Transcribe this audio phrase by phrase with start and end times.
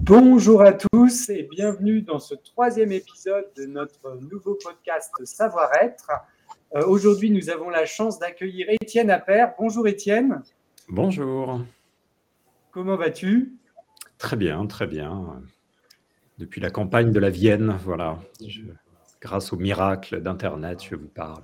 [0.00, 6.10] Bonjour à tous et bienvenue dans ce troisième épisode de notre nouveau podcast Savoir-être.
[6.74, 9.54] Euh, aujourd'hui, nous avons la chance d'accueillir Étienne Appert.
[9.58, 10.42] Bonjour Étienne.
[10.90, 11.60] Bonjour.
[12.70, 13.52] Comment vas-tu?
[14.18, 15.42] Très bien, très bien.
[16.38, 18.18] Depuis la campagne de la Vienne, voilà.
[19.20, 21.42] grâce au miracle d'Internet, je vous parle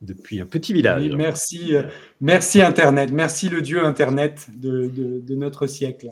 [0.00, 1.10] depuis un petit village.
[1.16, 1.74] merci,
[2.20, 6.08] merci Internet, merci le Dieu Internet de notre siècle.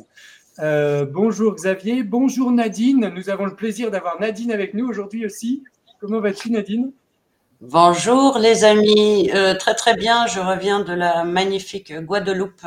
[0.58, 3.12] Euh, bonjour Xavier, bonjour Nadine.
[3.14, 5.62] Nous avons le plaisir d'avoir Nadine avec nous aujourd'hui aussi.
[6.00, 6.92] Comment vas-tu Nadine?
[7.62, 10.26] Bonjour les amis, euh, très très bien.
[10.26, 12.66] Je reviens de la magnifique Guadeloupe.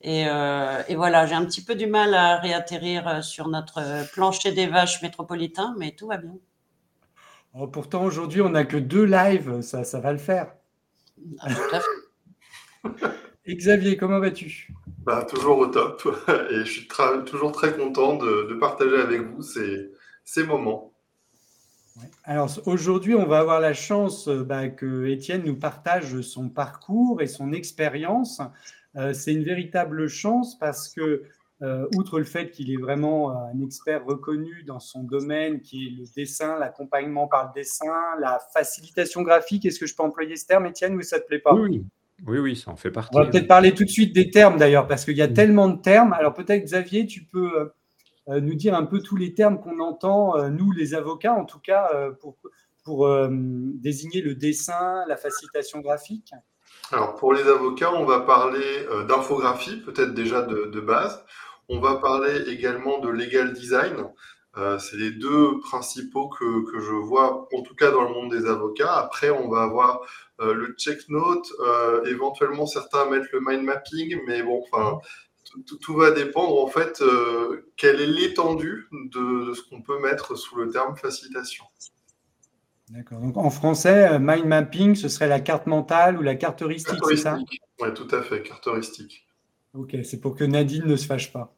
[0.00, 4.52] Et, euh, et voilà, j'ai un petit peu du mal à réatterrir sur notre plancher
[4.52, 6.32] des vaches métropolitain, mais tout va bien.
[7.52, 10.54] Oh, pourtant aujourd'hui on n'a que deux lives, ça, ça va le faire.
[11.40, 13.16] Ah, tout à fait.
[13.54, 14.72] Xavier, comment vas-tu?
[15.04, 16.02] Bah, Toujours au top.
[16.50, 16.88] Et je suis
[17.26, 19.90] toujours très content de, partager avec vous ces,
[20.24, 20.89] ces moments.
[22.24, 27.22] Alors aujourd'hui, on va avoir la chance euh, bah, que Étienne nous partage son parcours
[27.22, 28.40] et son expérience.
[28.96, 31.22] Euh, c'est une véritable chance parce que,
[31.62, 35.90] euh, outre le fait qu'il est vraiment un expert reconnu dans son domaine, qui est
[35.90, 40.46] le dessin, l'accompagnement par le dessin, la facilitation graphique, est-ce que je peux employer ce
[40.46, 41.54] terme, Étienne, ou ça ne te plaît pas?
[41.54, 41.84] Oui,
[42.26, 43.14] oui, oui, ça en fait partie.
[43.14, 45.68] On va peut-être parler tout de suite des termes d'ailleurs, parce qu'il y a tellement
[45.68, 46.12] de termes.
[46.14, 47.72] Alors peut-être Xavier, tu peux
[48.38, 51.58] nous dire un peu tous les termes qu'on entend, euh, nous les avocats en tout
[51.58, 52.36] cas, pour,
[52.84, 56.32] pour désigner le dessin, la facilitation graphique
[56.92, 61.24] Alors pour les avocats, on va parler d'infographie, peut-être déjà de, base.
[61.68, 63.96] On va parler également de legal design.
[64.78, 68.46] c'est les deux principaux que, que, je vois, en tout cas dans le monde des
[68.46, 68.94] avocats.
[68.94, 70.02] Après, on va avoir
[70.40, 74.98] euh, le check note, euh, éventuellement certains mettent le mind mapping, mais bon, enfin,
[75.80, 80.56] tout, va dépendre en fait euh, quelle est l'étendue de, ce qu'on peut mettre sous
[80.56, 81.64] le terme facilitation.
[82.90, 83.20] D'accord.
[83.20, 87.16] Donc en français, mind mapping, ce serait la carte mentale ou la carte heuristique, c'est
[87.16, 87.38] ça?
[87.80, 89.26] Oui, tout à fait, carte heuristique.
[89.74, 91.54] Ok, c'est pour que Nadine ne se fâche pas.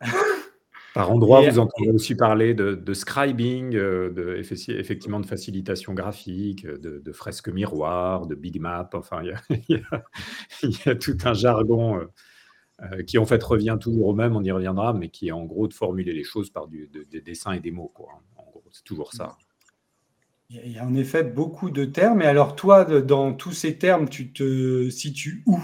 [0.94, 4.40] Par endroit, vous entendez aussi parler de, scribing, euh, de,
[4.78, 8.90] effectivement de facilitation graphique, de, fresques miroirs, de big map.
[8.94, 9.20] Enfin,
[9.50, 9.82] il
[10.78, 12.00] y a, tout un jargon
[12.82, 15.44] euh, qui en fait revient toujours au même, on y reviendra, mais qui est en
[15.44, 16.88] gros de formuler les choses par des
[17.20, 17.92] dessins et des mots.
[17.94, 18.10] Gros,
[18.72, 19.36] c'est toujours ça.
[20.50, 22.22] Il y a en effet beaucoup de termes.
[22.22, 25.58] Et alors toi, dans tous ces termes, tu te situes où?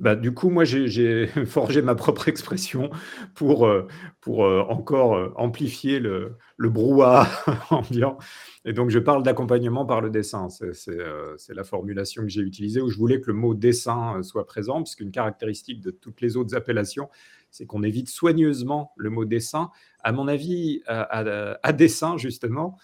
[0.00, 2.90] Bah, du coup, moi, j'ai forgé ma propre expression
[3.34, 3.86] pour, euh,
[4.22, 7.28] pour euh, encore euh, amplifier le, le brouhaha
[7.70, 8.16] ambiant.
[8.64, 10.48] Et donc, je parle d'accompagnement par le dessin.
[10.48, 14.82] C'est la formulation que j'ai utilisée où je voulais que le mot dessin soit présent,
[14.82, 17.10] puisqu'une caractéristique de toutes les autres appellations,
[17.50, 19.70] c'est qu'on évite soigneusement le mot dessin,
[20.02, 22.78] à mon avis, à, dessin, justement.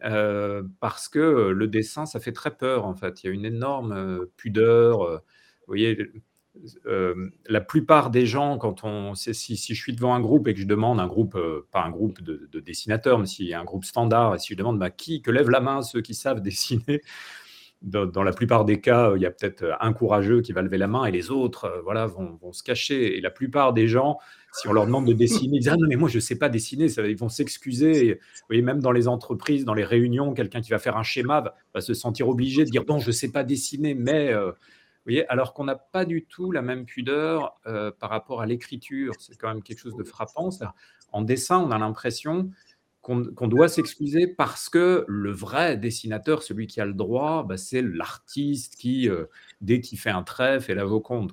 [0.00, 3.22] parce que le dessin, ça fait très peur, en fait.
[3.22, 5.00] Il y a une énorme pudeur.
[5.00, 5.96] vous voyez,
[6.86, 10.54] euh, la plupart des gens, quand on, si, si, je suis devant un groupe et
[10.54, 13.84] que je demande un groupe, euh, pas un groupe de, dessinateurs, mais a un groupe
[13.84, 17.02] standard, et si je demande bah, qui, que lève la main ceux qui savent dessiner,
[17.82, 20.86] dans, la plupart des cas, il y a peut-être un courageux qui va lever la
[20.86, 23.16] main et les autres, euh, voilà, vont, se cacher.
[23.16, 24.18] Et la plupart des gens,
[24.52, 26.48] si on leur demande de dessiner, ils disent ah non mais moi je sais pas
[26.48, 28.14] dessiner, ils vont s'excuser.
[28.14, 31.54] Vous voyez même dans les entreprises, dans les réunions, quelqu'un qui va faire un schéma
[31.74, 34.32] va, se sentir obligé de dire bon je sais pas dessiner, mais
[35.28, 39.14] alors qu'on n'a pas du tout la même pudeur euh, par rapport à l'écriture.
[39.18, 40.50] C'est quand même quelque chose de frappant.
[41.12, 42.50] En dessin, on a l'impression
[43.00, 47.82] qu'on doit s'excuser parce que le vrai dessinateur, celui qui a le droit, bah, c'est
[47.82, 49.24] l'artiste qui, euh,
[49.60, 51.32] dès qu'il fait un trait, fait la voconde.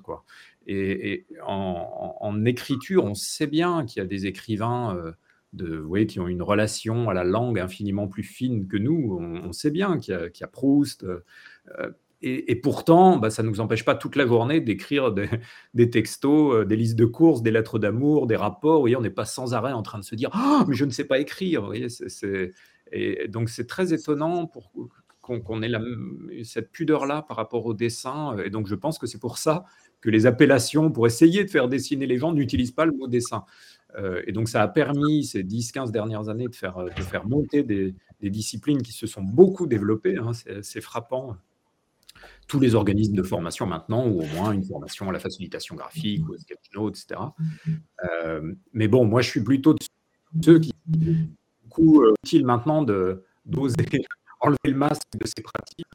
[0.66, 5.12] Et, en, écriture, on sait bien qu'il y a des écrivains euh,
[5.52, 9.16] vous voyez, qui ont une relation à la langue infiniment plus fine que nous.
[9.20, 11.06] On, sait bien qu'il y, a Proust.
[12.22, 15.14] Et, pourtant, bah, ça ne nous empêche pas toute la journée d'écrire
[15.74, 18.86] des, textos, euh, des listes de courses, des lettres d'amour, des rapports.
[18.86, 20.90] Vous on n'est pas sans arrêt en train de se dire oh, mais je ne
[20.90, 21.72] sais pas écrire.
[22.92, 24.50] Et donc, c'est très étonnant
[25.22, 25.70] qu'on ait
[26.44, 28.36] cette pudeur-là par rapport au dessin.
[28.44, 29.64] Et donc, je pense que c'est pour ça
[30.02, 33.44] que les appellations pour essayer de faire dessiner les gens n'utilisent pas le mot dessin.
[33.96, 37.62] Euh, et donc, ça a permis ces 10-15 dernières années de faire, de faire monter
[37.62, 40.18] des, disciplines qui se sont beaucoup développées.
[40.18, 40.32] Hein.
[40.60, 41.36] c'est frappant
[42.50, 46.28] tous les organismes de formation maintenant, ou au moins une formation à la facilitation graphique,
[46.28, 47.20] ou au sketchnote, etc.
[48.72, 49.78] mais bon, moi, je suis plutôt de
[50.42, 51.30] ceux qui, du
[51.68, 53.76] coup, utile maintenant d'oser
[54.40, 55.86] enlever le masque de ces pratiques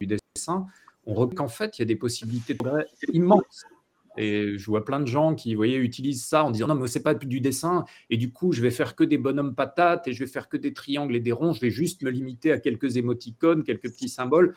[0.00, 0.66] du dessin,
[1.06, 2.56] on remarque qu'en fait, il y a des possibilités
[3.12, 3.64] immenses.
[4.20, 7.02] Et je vois plein de gens qui, vous utilisent ça en disant non, mais c'est
[7.02, 7.84] pas du dessin.
[8.10, 10.56] Et du coup, je vais faire que des bonhommes patates et je vais faire que
[10.56, 11.52] des triangles et des ronds.
[11.52, 14.54] Je vais juste me limiter à quelques émoticônes, quelques petits symboles.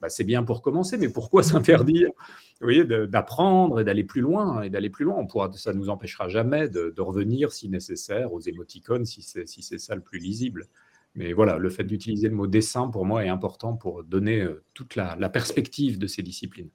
[0.00, 2.10] Bah, c'est bien pour commencer, mais pourquoi s'interdire
[2.60, 5.26] vous d'apprendre et d'aller plus loin et d'aller plus loin?
[5.74, 10.18] Nous empêchera jamais de, revenir, si nécessaire, aux émoticônes, si c'est si ça le plus
[10.18, 10.66] lisible.
[11.14, 14.62] Mais voilà, le fait d'utiliser le mot dessin, pour moi, est important pour donner euh,
[14.74, 16.70] toute la, perspective de ces disciplines.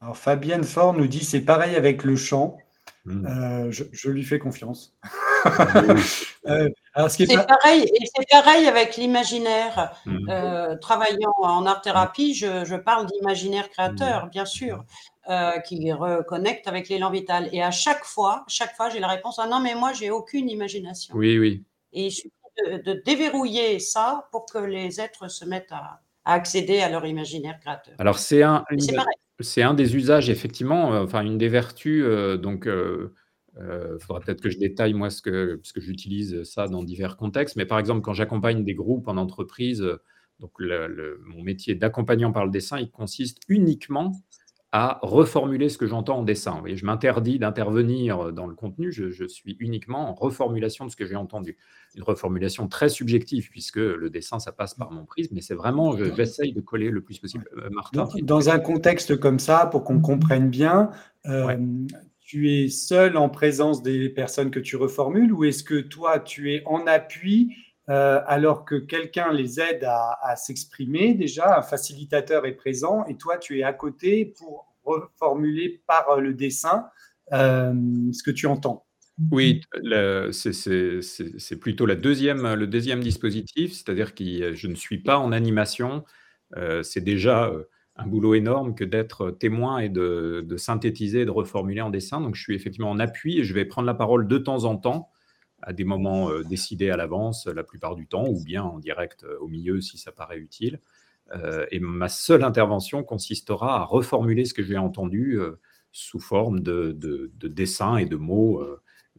[0.00, 2.56] Alors, Fabienne Fort nous dit c'est pareil avec le chant.
[3.04, 3.26] Hmm.
[3.26, 4.94] Euh, je, lui fais confiance.
[6.46, 6.68] Euh,
[7.08, 9.94] c'est pareil, et c'est pareil avec l'imaginaire.
[10.06, 10.78] Hmm.
[10.80, 14.30] travaillant en art-thérapie, je, parle d'imaginaire créateur, hmm.
[14.30, 14.84] bien sûr,
[15.66, 17.48] qui reconnecte avec l'élan vital.
[17.52, 20.48] Et à chaque fois, chaque fois, j'ai la réponse ah non, mais moi, j'ai aucune
[20.48, 21.14] imagination.
[21.14, 21.62] Oui, oui.
[21.92, 22.08] Et
[22.66, 27.94] de, déverrouiller ça pour que les êtres se mettent à, accéder à leur imaginaire créateur.
[27.98, 28.64] Alors, c'est un,
[29.40, 32.02] c'est un des usages, effectivement, euh, enfin, une des vertus.
[32.04, 32.70] Euh, donc, il
[33.62, 37.16] euh, faudra peut-être que je détaille, moi, ce que, parce que j'utilise ça dans divers
[37.16, 37.56] contextes.
[37.56, 39.84] Mais par exemple, quand j'accompagne des groupes en entreprise,
[40.38, 44.12] donc mon métier d'accompagnant par le dessin, il consiste uniquement
[44.72, 46.62] à reformuler ce que j'entends en dessin.
[46.64, 51.16] je m'interdis d'intervenir dans le contenu, je, suis uniquement en reformulation de ce que j'ai
[51.16, 51.56] entendu.
[51.96, 55.96] Une reformulation très subjective, puisque le dessin, ça passe par mon prisme, mais c'est vraiment,
[56.14, 57.48] j'essaye de coller le plus possible.
[57.56, 60.90] Euh, Martin Dans, un contexte comme ça, pour qu'on comprenne bien,
[61.26, 61.56] euh,
[62.20, 66.54] tu es seul en présence des personnes que tu reformules, ou est-ce que toi, tu
[66.54, 67.56] es en appui
[67.88, 71.14] euh, alors que quelqu'un les aide à, s'exprimer.
[71.14, 76.34] Déjà, un facilitateur est présent et toi, tu es à côté pour reformuler par le
[76.34, 76.86] dessin
[77.32, 77.72] euh,
[78.12, 78.86] ce que tu entends.
[79.30, 79.60] Oui,
[80.32, 86.04] c'est plutôt la deuxième, le deuxième dispositif, c'est-à-dire que je ne suis pas en animation.
[86.56, 87.52] Euh, c'est déjà
[87.96, 92.20] un boulot énorme que d'être témoin et de, de, synthétiser et de reformuler en dessin.
[92.20, 94.76] Donc, je suis effectivement en appui et je vais prendre la parole de temps en
[94.76, 95.10] temps
[95.62, 99.24] à des moments euh, décidés à l'avance la plupart du temps, ou bien en direct
[99.24, 100.80] euh, au milieu si ça paraît utile.
[101.34, 105.38] Euh, et ma seule intervention consistera à reformuler ce que j'ai entendu
[105.92, 108.64] sous forme de, de, dessins et de mots,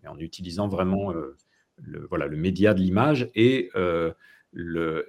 [0.06, 3.30] en utilisant vraiment le, voilà, le média de l'image.
[3.34, 3.70] Et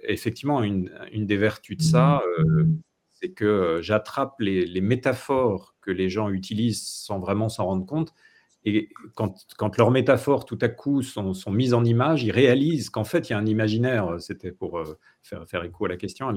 [0.04, 2.22] effectivement, une, des vertus de ça,
[3.10, 8.14] c'est que j'attrape les, métaphores que les gens utilisent sans vraiment s'en rendre compte
[8.64, 13.28] et quand, leurs métaphores, tout à coup, sont, mises en image, ils réalisent qu'en fait,
[13.28, 14.16] il y a un imaginaire.
[14.20, 16.32] C'était pour euh, faire, écho à la question.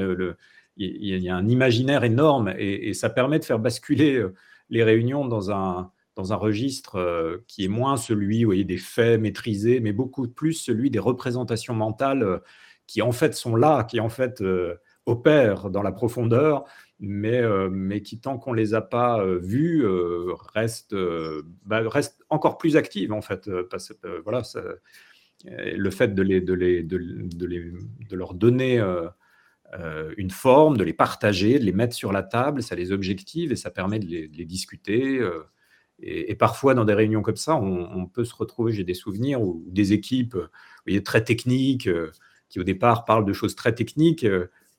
[0.78, 4.34] Il, y a un imaginaire énorme et, ça permet de faire basculer euh,
[4.70, 9.22] les réunions dans un, dans un registre euh, qui est moins celui voyez, des faits
[9.22, 12.42] maîtrisés, mais beaucoup plus celui des représentations mentales
[12.88, 14.44] qui, en fait, sont là, qui, en fait,
[15.06, 16.66] opèrent dans la profondeur
[17.00, 20.96] mais, euh, mais qui, tant qu'on ne les a pas euh, vus, euh, restent,
[21.66, 23.50] bah, reste encore plus actives, en fait.
[24.24, 24.42] Voilà,
[25.46, 26.98] le fait de, les, de, les, de,
[27.46, 27.72] les,
[28.10, 28.82] de leur donner
[30.18, 33.56] une forme, de les partager, de les mettre sur la table, ça les objective et
[33.56, 35.20] ça permet de les, discuter.
[36.00, 39.64] Et, parfois, dans des réunions comme ça, on, peut se retrouver, j'ai des souvenirs, où,
[39.68, 40.38] des équipes
[41.04, 41.90] très techniques,
[42.48, 44.26] qui au départ parlent de choses très techniques,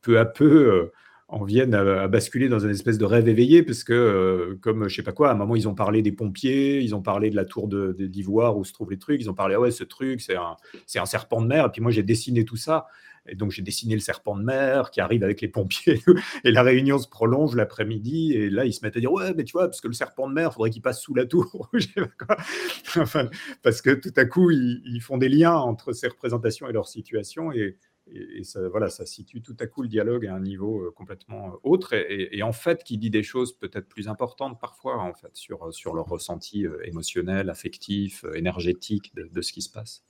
[0.07, 0.91] peu à peu
[1.29, 4.95] en viennent à, basculer dans une espèce de rêve éveillé, parce que, euh, comme je
[4.95, 7.37] sais pas quoi, à un moment, ils ont parlé des pompiers, ils ont parlé de
[7.37, 9.83] la tour d'Ivoire de, où se trouvent les trucs, ils ont parlé, ah ouais, ce
[9.83, 12.87] truc, c'est un, serpent de mer, et puis moi, j'ai dessiné tout ça.
[13.29, 16.01] Et donc, j'ai dessiné le serpent de mer qui arrive avec les pompiers.
[16.45, 18.35] Et la réunion se prolonge l'après-midi.
[18.35, 20.29] Et là, ils se mettent à dire Ouais, mais tu vois, parce que le serpent
[20.29, 21.69] de mer, faudrait qu'il passe sous la tour.
[22.97, 23.29] enfin,
[23.65, 27.51] parce que tout à coup, ils, font des liens entre ces représentations et leur situation.
[27.51, 27.79] Et,
[28.13, 31.49] et, ça, voilà, ça situe tout à coup le dialogue à un niveau euh, complètement
[31.49, 35.35] euh, autre et, en fait qui dit des choses peut-être plus importantes parfois en fait
[35.35, 40.05] sur, sur leur ressenti euh, émotionnel, affectif, énergétique de, ce qui se passe.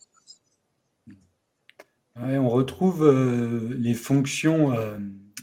[2.16, 3.08] on retrouve
[3.78, 4.74] les fonctions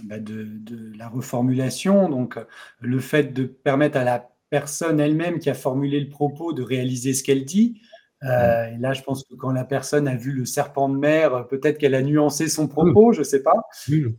[0.03, 0.48] bah, de,
[0.95, 2.38] la reformulation, donc
[2.79, 7.13] le fait de permettre à la personne elle-même qui a formulé le propos de réaliser
[7.13, 7.81] ce qu'elle dit,
[8.25, 11.48] euh, et là, je pense que quand la personne a vu le serpent de mer,
[11.48, 13.62] peut-être qu'elle a nuancé son propos, je ne sais pas.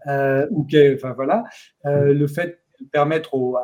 [0.06, 1.44] Euh, ou enfin voilà,
[1.86, 3.56] euh, le fait de permettre aux,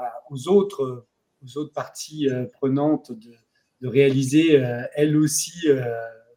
[0.47, 1.07] autres,
[1.43, 3.31] aux autres parties prenantes de,
[3.83, 4.63] réaliser
[4.95, 5.67] elles aussi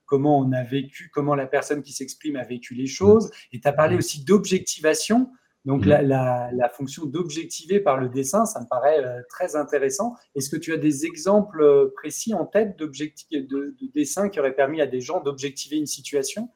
[0.05, 3.29] comment on a vécu, comment la personne qui s'exprime a vécu les choses.
[3.51, 5.29] Et tu as parlé aussi d'objectivation.
[5.65, 5.89] Donc, mm.
[5.89, 10.15] la, fonction d'objectiver par le dessin, ça me paraît euh, très intéressant.
[10.35, 12.91] Est-ce que tu as des exemples euh, précis en tête de,
[13.31, 16.49] de dessins qui auraient permis à des gens d'objectiver une situation?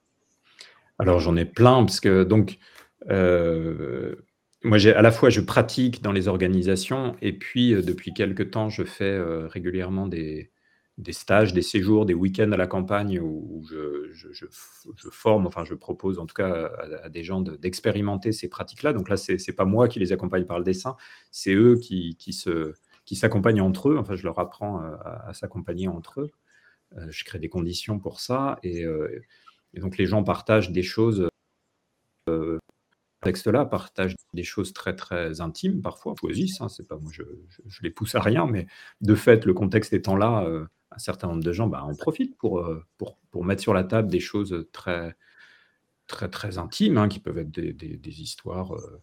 [1.00, 2.58] Alors, j'en ai plein, parce que donc,
[3.10, 4.16] euh,
[4.64, 8.84] moi, à la fois, je pratique dans les organisations, et puis, depuis quelques temps, je
[8.84, 10.52] fais régulièrement des,
[10.98, 14.46] des stages, des séjours, des week-ends à la campagne où, je,
[15.12, 16.72] forme, enfin je propose en tout cas
[17.04, 18.94] à, des gens d'expérimenter ces pratiques-là.
[18.94, 20.96] Donc là, ce n'est pas moi qui les accompagne par le dessin,
[21.32, 23.98] c'est eux qui, qui s'accompagnent entre eux.
[23.98, 26.32] Enfin, je leur apprends euh, à, s'accompagner entre eux.
[26.98, 28.58] Euh, je crée des conditions pour ça.
[28.64, 29.24] Et, euh,
[29.76, 31.28] donc les gens partagent des choses
[33.22, 37.24] texte-là partagent des choses très très intimes parfois, choisissent, hein, c'est pas moi je,
[37.82, 38.68] les pousse à rien, mais
[39.02, 40.48] de fait le contexte étant là,
[40.92, 43.84] un certain nombre de gens bah, en profitent pour, euh, pour, pour, mettre sur la
[43.84, 45.16] table des choses très,
[46.08, 49.02] très, très intimes, hein, qui peuvent être des, des, histoires euh,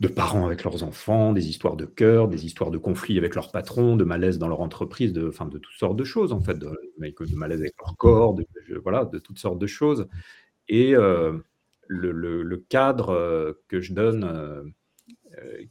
[0.00, 3.52] de parents avec leurs enfants, des histoires de cœur, des histoires de conflits avec leur
[3.52, 6.58] patron, de malaise dans leur entreprise, de, enfin, de toutes sortes de choses, en fait,
[6.58, 8.46] de, de malaise avec leur corps, de,
[8.82, 10.08] voilà, de toutes sortes de choses.
[10.68, 11.38] Et euh,
[11.86, 14.64] le, le, le, cadre que je donne euh,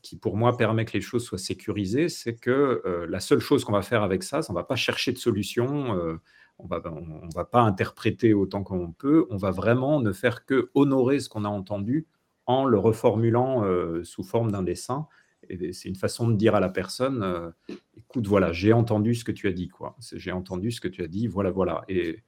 [0.01, 3.63] qui pour moi permet que les choses soient sécurisées, c'est que euh, la seule chose
[3.63, 6.17] qu'on va faire avec ça, c'est on ne va pas chercher de solution, euh,
[6.59, 10.69] on va, ne va pas interpréter autant qu'on peut, on va vraiment ne faire que
[10.73, 12.07] honorer ce qu'on a entendu
[12.45, 13.63] en le reformulant
[14.03, 15.07] sous forme d'un dessin.
[15.49, 17.53] C'est une façon de dire à la personne,
[17.97, 19.97] écoute, voilà, j'ai entendu ce que tu as dit, quoi.
[20.13, 21.83] J'ai entendu ce que tu as dit, voilà, voilà.
[21.89, 22.23] Et,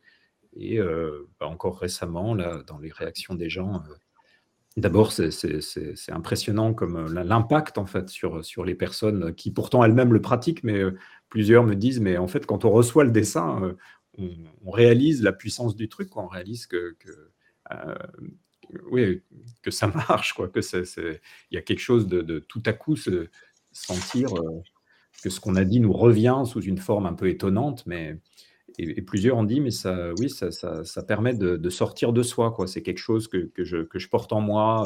[0.53, 0.79] et
[1.39, 3.81] bah, encore récemment, là, dans les réactions des gens,
[4.77, 10.13] D'abord, c'est impressionnant comme euh, l'impact en fait sur, sur les personnes qui pourtant elles-mêmes
[10.13, 10.95] le pratiquent, mais euh,
[11.29, 13.73] plusieurs me disent, mais en fait, quand on reçoit le dessin, euh,
[14.63, 16.95] on, réalise la puissance du truc, on réalise que,
[18.91, 19.23] oui,
[19.63, 20.59] que ça marche, quoi, que
[20.99, 23.29] il y a quelque chose de, tout à coup se
[23.71, 24.29] sentir
[25.23, 28.19] que ce qu'on a dit nous revient sous une forme un peu étonnante, mais
[28.77, 32.55] et, plusieurs ont dit, mais ça, oui, ça, permet de, sortir de soi.
[32.67, 34.85] C'est quelque chose que, je, porte en moi,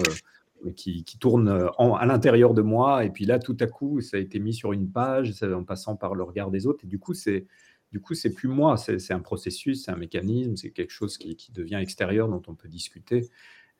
[0.65, 3.03] euh, qui, tourne à l'intérieur de moi.
[3.03, 5.95] Et puis là, tout à coup, ça a été mis sur une page, en passant
[5.95, 6.85] par le regard des autres.
[6.85, 7.45] Et du coup, c'est
[7.91, 8.77] du coup, c'est plus moi.
[8.77, 12.69] C'est un processus, c'est un mécanisme, c'est quelque chose qui, devient extérieur, dont on peut
[12.69, 13.29] discuter.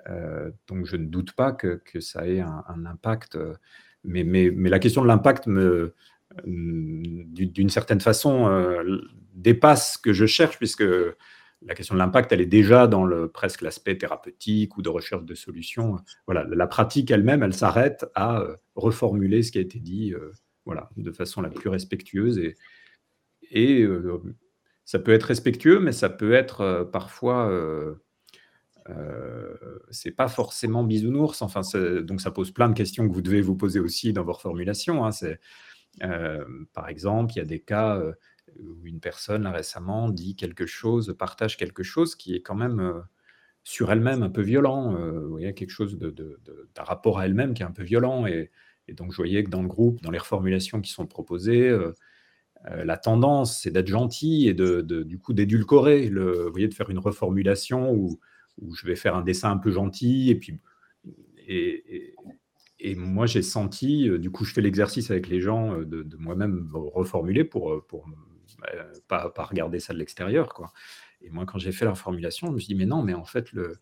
[0.10, 3.38] Euh, donc, je ne doute pas que, ça ait un, impact.
[4.04, 5.96] Mais, la question de l'impact me,
[6.46, 9.02] d'une certaine façon, euh,
[9.34, 10.84] dépasse ce que je cherche, puisque
[11.64, 15.24] la question de l'impact, elle est déjà dans le, presque l'aspect thérapeutique ou de recherche
[15.24, 15.98] de solutions.
[16.26, 20.32] Voilà, la pratique elle-même, elle, s'arrête à euh, reformuler ce qui a été dit euh,
[20.66, 22.38] voilà, de façon la plus respectueuse.
[22.40, 22.56] Et,
[23.52, 23.86] et
[24.86, 27.50] ça peut être respectueux, mais ça peut être parfois...
[28.90, 29.54] Euh,
[29.92, 31.42] c'est pas forcément bisounours.
[31.42, 31.62] Enfin,
[32.02, 35.06] donc ça pose plein de questions que vous devez vous poser aussi dans vos reformulations.
[35.06, 35.12] Hein.
[35.12, 35.40] C'est
[36.74, 38.14] par exemple, il y a des cas euh,
[38.60, 43.02] où une personne récemment dit quelque chose, partage quelque chose qui est quand même euh,
[43.64, 44.98] sur elle-même un peu violent.
[45.38, 46.40] il y a quelque chose d'un de,
[46.78, 48.26] rapport à elle-même qui est un peu violent.
[48.26, 48.50] Et,
[48.90, 51.72] donc, je voyais que dans le groupe, dans les reformulations qui sont proposées,
[52.66, 56.10] la tendance, c'est d'être gentil et de, du coup d'édulcorer.
[56.10, 58.20] Vous voyez, de faire une reformulation où,
[58.74, 60.60] je vais faire un dessin un peu gentil et puis.
[62.96, 66.70] Moi, j'ai senti, euh, du coup, je fais l'exercice avec les gens euh, de, moi-même
[66.74, 68.06] reformuler pour, euh, pour
[69.08, 70.54] pas, pas, regarder ça de l'extérieur.
[70.54, 70.72] quoi.
[71.22, 73.26] Et moi, quand j'ai fait la reformulation, je me suis dit, mais non, mais en
[73.26, 73.78] fait, le,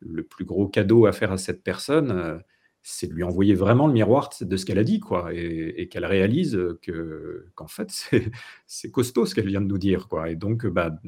[0.00, 2.42] le plus gros cadeau à faire à cette personne,
[2.82, 6.06] c'est de lui envoyer vraiment le miroir de ce qu'elle a dit, quoi, et, qu'elle
[6.06, 7.90] réalise que qu'en fait,
[8.66, 10.30] c'est costaud ce qu'elle vient de nous dire, quoi.
[10.30, 10.98] Et donc, bah,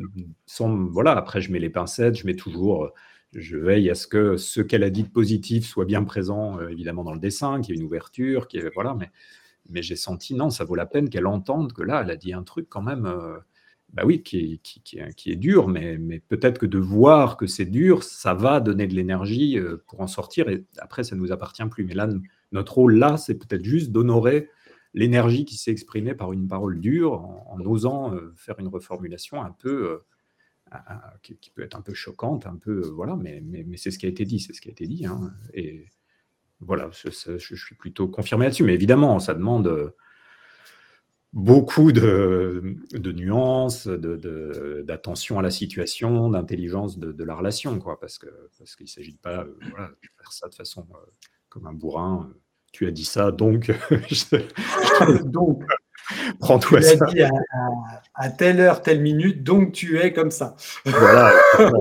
[0.47, 2.93] sans, voilà, après, je mets les pincettes, je mets toujours
[3.35, 6.69] je veille à ce que ce qu'elle a dit de positif soit bien présent, euh,
[6.69, 10.51] évidemment, dans le dessin, qu'il y ait une ouverture, qu'il voilà, mais, j'ai senti, non,
[10.51, 13.07] ça vaut la peine qu'elle entende que là, elle a dit un truc quand même,
[13.07, 13.39] euh,
[13.93, 18.03] bah oui, qui, qui, est dur, mais, mais peut-être que de voir que c'est dur,
[18.03, 21.65] ça va donner de l'énergie euh, pour en sortir, et après, ça ne nous appartient
[21.71, 21.85] plus.
[21.85, 22.09] Mais là,
[22.53, 24.49] notre rôle là, c'est peut-être juste d'honorer
[24.95, 30.01] l'énergie qui s'est exprimée par une parole dure, en, osant faire une reformulation un peu
[31.23, 34.07] qui, peut être un peu choquante, un peu, voilà, mais, mais, mais c'est ce qui
[34.07, 35.07] a été dit, c'est ce qui a été dit.
[35.07, 35.87] Hein, et
[36.61, 38.65] voilà, je, je, suis plutôt confirmé là-dessus.
[38.65, 39.95] Mais évidemment, ça demande
[41.33, 48.19] beaucoup de, de nuances, d'attention de, à la situation, d'intelligence de, la relation, quoi, parce
[48.19, 51.11] que parce qu'il ne s'agit pas euh, voilà, de faire ça de façon euh,
[51.49, 52.33] comme un bourrin.
[52.73, 53.73] tu as dit ça, donc.
[55.25, 55.63] donc.
[56.41, 57.07] Prends-toi ça.
[57.07, 57.23] Dit
[58.15, 60.57] à, telle heure, telle minute, donc tu es comme ça.
[60.85, 61.33] Voilà.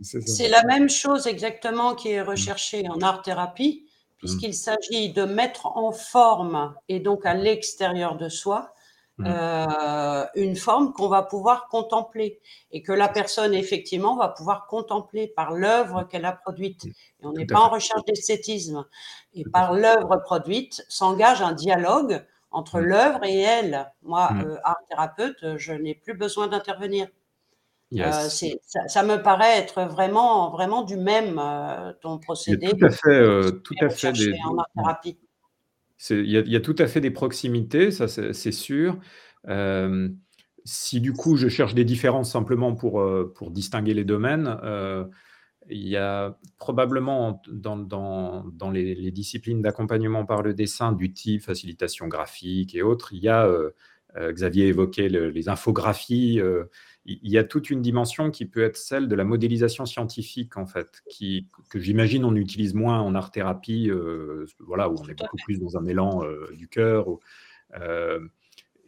[0.00, 3.86] C'est la même chose exactement qui est recherchée en art-thérapie,
[4.18, 8.74] puisqu'il s'agit de mettre en forme et donc à l'extérieur de soi
[9.18, 9.24] Mmh.
[9.26, 12.38] Euh, une forme qu'on va pouvoir contempler
[12.70, 16.84] et que la personne effectivement va pouvoir contempler par l'œuvre qu'elle a produite.
[16.84, 18.84] Et on n'est pas en recherche d'esthétisme.
[19.32, 22.84] Et par l'œuvre produite s'engage un dialogue entre mmh.
[22.84, 23.86] l'œuvre et elle.
[24.02, 27.06] Moi, euh, art thérapeute, je n'ai plus besoin d'intervenir.
[27.94, 31.40] Euh, ça, me paraît être vraiment, vraiment du même
[32.00, 32.68] ton procédé.
[32.68, 35.18] tout à fait, tout à fait des, en art thérapie.
[36.10, 38.98] Il y, a tout à fait des proximités, ça c'est sûr.
[40.64, 44.58] si du coup je cherche des différences simplement pour, pour distinguer les domaines,
[45.68, 51.42] il y a probablement dans, dans, dans les, disciplines d'accompagnement par le dessin du type
[51.42, 53.48] facilitation graphique et autres, il y a,
[54.16, 56.40] Xavier évoquait les infographies,
[57.06, 60.66] il y a toute une dimension qui peut être celle de la modélisation scientifique, en
[60.66, 65.36] fait, qui, que j'imagine on utilise moins en art-thérapie, euh, voilà, où on est beaucoup
[65.44, 67.06] plus dans un élan euh, du cœur.
[67.80, 68.20] Euh,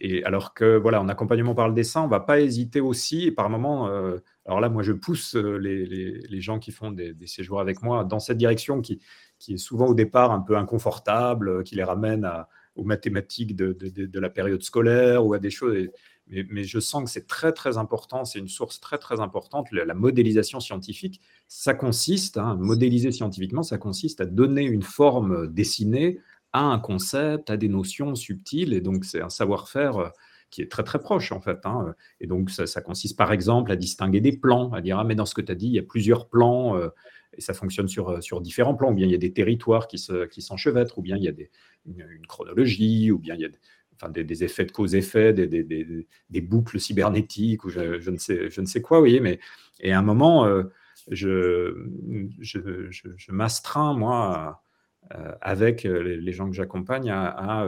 [0.00, 3.26] et alors que, voilà, en accompagnement par le dessin, on ne va pas hésiter aussi,
[3.26, 3.87] et par moment,
[4.47, 8.21] alors là, moi, je pousse les, les, gens qui font des, séjours avec moi dans
[8.21, 9.00] cette direction qui,
[9.38, 12.28] qui, est souvent au départ un peu inconfortable, qui les ramène
[12.76, 15.88] aux mathématiques de, de, de, la période scolaire ou à des choses
[16.50, 19.95] mais, je sens que c'est très très important, c'est une source très très importante, la,
[19.95, 21.21] modélisation scientifique.
[21.47, 26.21] Ça consiste, hein, modéliser scientifiquement, ça consiste à donner une forme dessinée
[26.52, 30.09] à un concept, à des notions subtiles, et donc c'est un savoir-faire euh,
[30.50, 31.59] qui est très très proche en fait.
[31.64, 31.95] Hein.
[32.21, 35.26] Et donc ça, consiste par exemple à distinguer des plans, à dire ah mais dans
[35.26, 36.88] ce que tu as dit, il y a plusieurs plans, euh,
[37.37, 39.88] et ça fonctionne sur, euh, sur différents plans, ou bien il y a des territoires
[39.88, 41.50] qui s'enchevêtrent, qui ou bien il y a des,
[41.87, 43.49] une, chronologie, ou bien il y a
[44.00, 48.81] enfin, des, effets de cause-effet, des, boucles cybernétiques ou je, ne sais, je ne sais
[48.81, 49.21] quoi, vous voyez.
[49.21, 49.38] Mais,
[49.81, 50.64] et à un moment, euh,
[51.11, 51.75] je,
[52.40, 54.67] je, m'astreins, moi, euh,
[55.40, 57.67] avec les, gens que j'accompagne, à,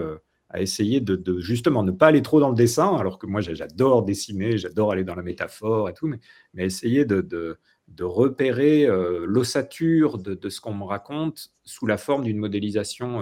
[0.56, 4.58] essayer de, justement ne pas aller trop dans le dessin, alors que moi, j'adore dessiner,
[4.58, 6.18] j'adore aller dans la métaphore et tout, mais,
[6.64, 7.58] essayer de,
[8.00, 13.20] repérer euh, l'ossature de, ce qu'on me raconte sous la forme d'une modélisation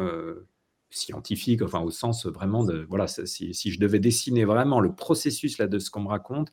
[0.90, 5.66] scientifique, enfin au sens vraiment de, voilà, si, je devais dessiner vraiment le processus là,
[5.66, 6.52] de ce qu'on me raconte,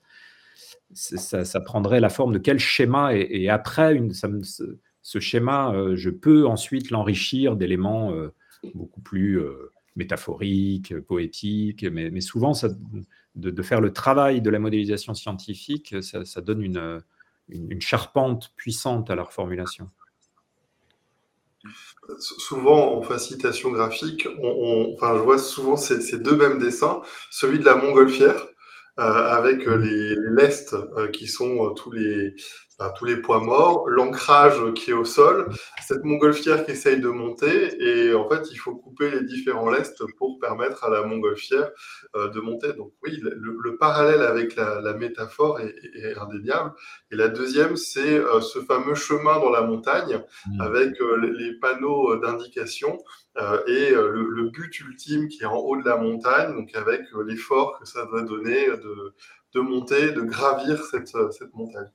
[0.94, 4.12] ça, prendrait la forme de quel schéma, et, après, une,
[5.06, 8.34] ce, schéma, euh, je peux ensuite l'enrichir d'éléments euh,
[8.74, 12.70] beaucoup plus euh, métaphoriques, poétiques, mais, souvent, ça,
[13.36, 17.02] de, faire le travail de la modélisation scientifique, ça, donne une,
[17.50, 19.90] une charpente puissante à leur formulation
[22.20, 27.58] souvent en facilitation graphique, on, enfin, je vois souvent ces, ces, deux mêmes dessins, celui
[27.58, 28.46] de la montgolfière
[28.98, 29.76] euh, avec mmh.
[29.82, 32.34] les, les lestes euh, qui sont euh, tous les
[32.98, 35.50] tous les poids morts, l'ancrage qui est au sol,
[35.82, 40.04] cette montgolfière qui essaye de monter, et en fait, il faut couper les différents lestes
[40.18, 41.72] pour permettre à la montgolfière
[42.16, 42.74] euh, de monter.
[42.74, 46.72] Donc oui, le, parallèle avec la, métaphore est, indéniable.
[47.12, 50.62] Et la deuxième, c'est euh, ce fameux chemin dans la montagne mmh.
[50.62, 52.98] avec euh, les panneaux d'indication
[53.68, 57.86] et le, but ultime qui est en haut de la montagne, donc avec l'effort que
[57.86, 59.14] ça doit donner de,
[59.54, 61.92] de monter, de gravir cette, cette montagne.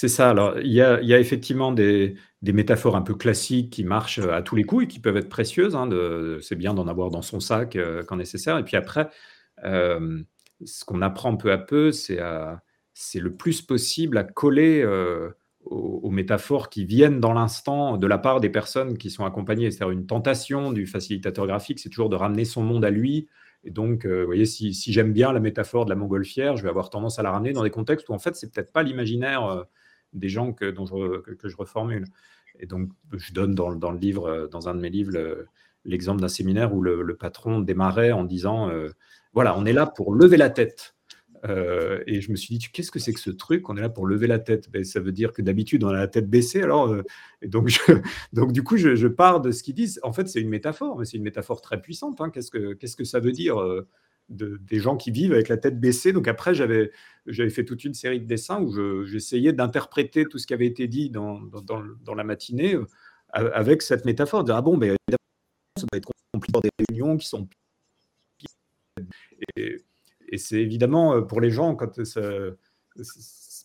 [0.00, 0.30] C'est ça.
[0.30, 4.62] Alors, il y a, effectivement des, métaphores un peu classiques qui marchent à tous les
[4.62, 5.74] coups et qui peuvent être précieuses.
[5.74, 5.88] Hein,
[6.40, 8.58] c'est bien d'en avoir dans son sac euh, quand nécessaire.
[8.58, 9.08] Et puis après,
[9.64, 10.22] euh,
[10.64, 12.20] ce qu'on apprend peu à peu, c'est
[13.18, 15.30] le plus possible à coller euh,
[15.64, 19.72] aux, métaphores qui viennent dans l'instant de la part des personnes qui sont accompagnées.
[19.72, 23.26] C'est-à-dire une tentation du facilitateur graphique, c'est toujours de ramener son monde à lui.
[23.64, 26.88] Et donc, vous voyez, si, j'aime bien la métaphore de la montgolfière, je vais avoir
[26.88, 29.66] tendance à la ramener dans des contextes où en fait, c'est peut-être pas l'imaginaire
[30.12, 32.04] des gens que, je, que, je reformule.
[32.58, 35.46] Et donc, je donne dans, dans, le livre, euh, dans un de mes livres,
[35.84, 38.88] l'exemple d'un séminaire où le, patron démarrait en disant euh,
[39.32, 40.94] Voilà, on est là pour lever la tête.
[41.44, 43.68] Euh, et je me suis dit Qu'est-ce que c'est que ce truc?
[43.68, 44.70] On est là pour lever la tête.
[44.70, 46.62] Ben, ça veut dire que d'habitude, on a la tête baissée.
[46.62, 46.94] Alors,
[47.42, 47.70] et donc,
[48.32, 50.00] donc, du coup, je, pars de ce qu'ils disent.
[50.02, 52.20] En fait, c'est une métaphore, mais c'est une métaphore très puissante.
[52.20, 52.30] Hein.
[52.30, 53.56] Qu'est-ce, que, qu'est-ce que ça veut dire
[54.28, 56.12] des gens qui vivent avec la tête baissée.
[56.12, 56.90] Donc après, j'avais,
[57.26, 60.86] j'avais fait toute une série de dessins où j'essayais d'interpréter tout ce qui avait été
[60.86, 62.84] dit dans, dans, la matinée euh,
[63.32, 64.44] avec cette métaphore.
[64.44, 67.48] De ah bon, mais ça va être compliqué pour des réunions qui sont...
[69.56, 69.78] Et,
[70.36, 71.98] c'est évidemment euh, pour les gens, quand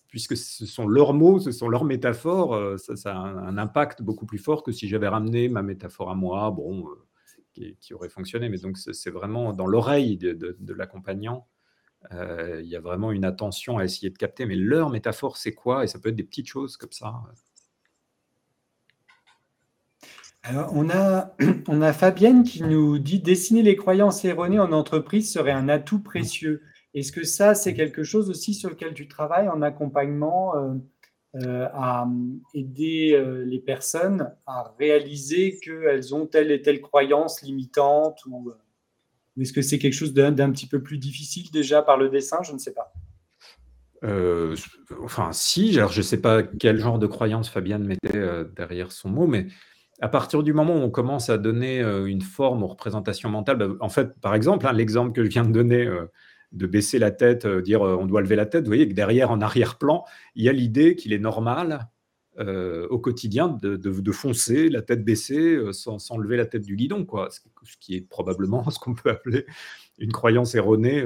[0.07, 4.01] puisque ce sont leurs mots, ce sont leurs métaphores, euh, ça, ça a un, impact
[4.01, 6.51] beaucoup plus fort que si j'avais ramené ma métaphore à moi.
[6.51, 6.87] Bon,
[7.53, 8.49] qui, aurait fonctionné.
[8.49, 11.47] Mais donc, c'est vraiment dans l'oreille de, l'accompagnant.
[12.11, 14.45] Euh, il y a vraiment une attention à essayer de capter.
[14.45, 15.83] Mais leur métaphore, c'est quoi?
[15.83, 17.13] Et ça peut être des petites choses comme ça.
[20.43, 21.33] Alors, on a,
[21.67, 25.99] on a Fabienne qui nous dit dessiner les croyances erronées en entreprise serait un atout
[25.99, 26.61] précieux.
[26.93, 30.53] Est-ce que ça, c'est quelque chose aussi sur lequel tu travailles en accompagnement
[31.35, 32.07] euh, euh, à
[32.53, 38.51] aider euh, les personnes à réaliser qu'elles ont telle et telle croyance limitante ou,
[39.39, 42.43] est-ce que c'est quelque chose d'un petit peu plus difficile déjà par le dessin?
[42.43, 42.93] Je ne sais pas.
[45.01, 48.21] enfin, si, alors je ne sais pas quel genre de croyance Fabienne mettait
[48.55, 49.47] derrière son mot, mais
[50.01, 53.69] à partir du moment où on commence à donner une forme aux représentations mentales, bah,
[53.79, 55.89] en fait, par exemple, hein, l'exemple que je viens de donner
[56.53, 58.93] de baisser la tête, euh, dire euh, on doit lever la tête, vous voyez que
[58.93, 61.89] derrière, en arrière-plan, il y a l'idée qu'il est normal
[62.39, 67.29] euh, au quotidien de, foncer la tête baissée sans, lever la tête du guidon, quoi.
[67.31, 67.39] Ce,
[67.79, 69.45] qui est probablement ce qu'on peut appeler
[69.97, 71.03] une croyance erronée.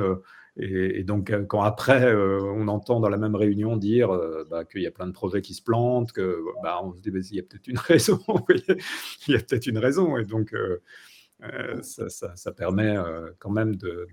[0.59, 4.09] Et, donc, quand après, on entend dans la même réunion dire
[4.49, 7.35] bah, qu'il y a plein de projets qui se plantent, que bah, se dit, il
[7.35, 8.19] y a peut-être une raison,
[9.27, 10.17] il y a peut-être une raison.
[10.17, 10.55] Et donc,
[11.81, 12.95] ça, permet
[13.39, 14.07] quand même de,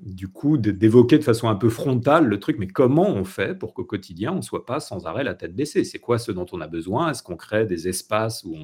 [0.00, 3.72] du coup, d'évoquer de façon un peu frontale le truc, mais comment on fait pour
[3.72, 5.84] qu'au quotidien, on ne soit pas sans arrêt la tête baissée?
[5.84, 7.10] C'est quoi ce dont on a besoin?
[7.10, 8.56] Est-ce qu'on crée des espaces où,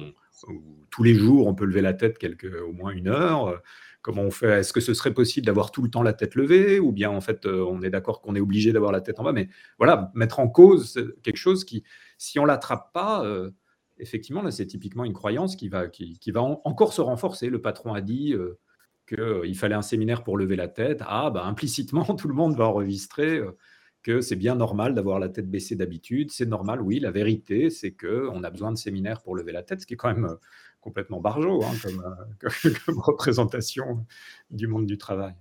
[0.91, 3.61] tous les jours, on peut lever la tête quelque, au moins une heure?
[4.03, 4.59] Comment on fait?
[4.59, 6.79] Est-ce que ce serait possible d'avoir tout le temps la tête levée?
[6.79, 9.23] Ou bien, en fait, euh, on est d'accord qu'on est obligé d'avoir la tête en
[9.23, 9.31] bas?
[9.31, 9.47] Mais
[9.79, 11.83] voilà, mettre en cause quelque chose qui,
[12.17, 13.51] si on l'attrape pas, euh,
[13.97, 17.49] effectivement, là, c'est typiquement une croyance qui va, qui, va encore se renforcer.
[17.49, 18.33] Le patron a dit...
[18.33, 18.59] Euh,
[19.07, 21.01] qu'il euh, fallait un séminaire pour lever la tête.
[21.05, 23.57] Ah, bah, implicitement, tout le monde va enregistrer euh,
[24.01, 26.31] que c'est bien normal d'avoir la tête baissée d'habitude.
[26.31, 26.99] C'est normal, oui.
[26.99, 29.97] La vérité, c'est qu'on a besoin de séminaires pour lever la tête, ce qui est
[29.97, 30.35] quand même euh,
[30.81, 31.71] complètement barjot hein,
[32.39, 34.05] comme, représentation
[34.51, 35.33] du monde du travail.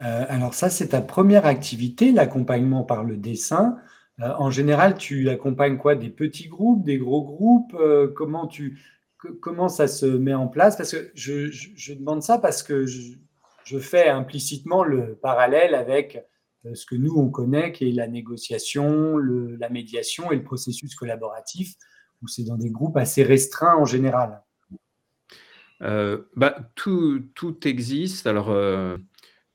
[0.00, 3.78] alors ça, c'est ta première activité, l'accompagnement par le dessin.
[4.18, 5.94] en général, tu accompagnes quoi?
[5.94, 7.74] Des petits groupes, des gros groupes?
[8.14, 8.78] Comment tu,
[9.40, 14.08] comment ça se met en place Parce que je, demande ça parce que je, fais
[14.08, 16.24] implicitement le parallèle avec
[16.66, 20.94] euh, ce que nous, on connaît, qui est la négociation, la médiation et le processus
[20.94, 21.74] collaboratif,
[22.22, 24.42] où c'est dans des groupes assez restreints en général.
[25.82, 27.24] Euh, bah, tout,
[27.64, 28.26] existe.
[28.26, 28.96] Alors, euh,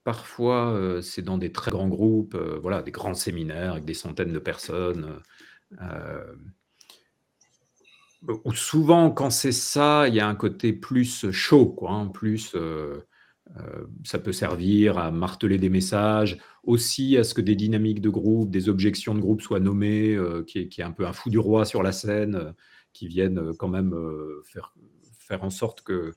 [0.04, 4.40] parfois, c'est dans des très grands groupes, voilà, des grands séminaires avec des centaines de
[4.40, 5.22] personnes
[8.54, 13.02] souvent, quand c'est ça, il y a un côté plus chaud, quoi, hein, plus euh,
[13.58, 18.10] euh, ça peut servir à marteler des messages, aussi à ce que des dynamiques de
[18.10, 21.40] groupe, des objections de groupe soient nommées, euh, qui, est, un peu un fou du
[21.40, 22.54] roi sur la scène,
[22.94, 23.96] qui viennent quand même
[24.46, 24.74] faire,
[25.20, 26.14] faire en sorte que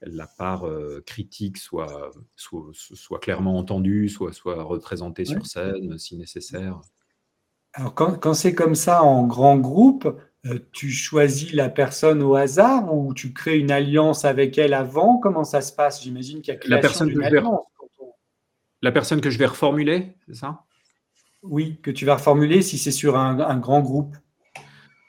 [0.00, 0.66] la part
[1.06, 6.80] critique soit, soit, clairement entendue, soit, soit représentée sur scène si nécessaire.
[7.74, 10.18] Alors quand, quand c'est comme ça en grand groupe,
[10.72, 15.18] tu choisis la personne au hasard ou tu crées une alliance avec elle avant?
[15.18, 16.02] Comment ça se passe?
[16.02, 17.60] J'imagine qu'il y a la personne que alliance.
[18.82, 20.64] La personne que je vais reformuler, c'est ça?
[21.42, 24.16] Oui, que tu vas reformuler si c'est sur un, grand groupe.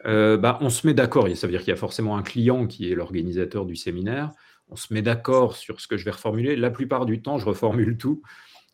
[0.05, 1.27] Euh, bah, on se met d'accord.
[1.35, 4.31] Ça veut dire qu'il y a forcément un client qui est l'organisateur du séminaire.
[4.69, 6.55] On se met d'accord sur ce que je vais reformuler.
[6.55, 8.21] La plupart du temps, je reformule tout.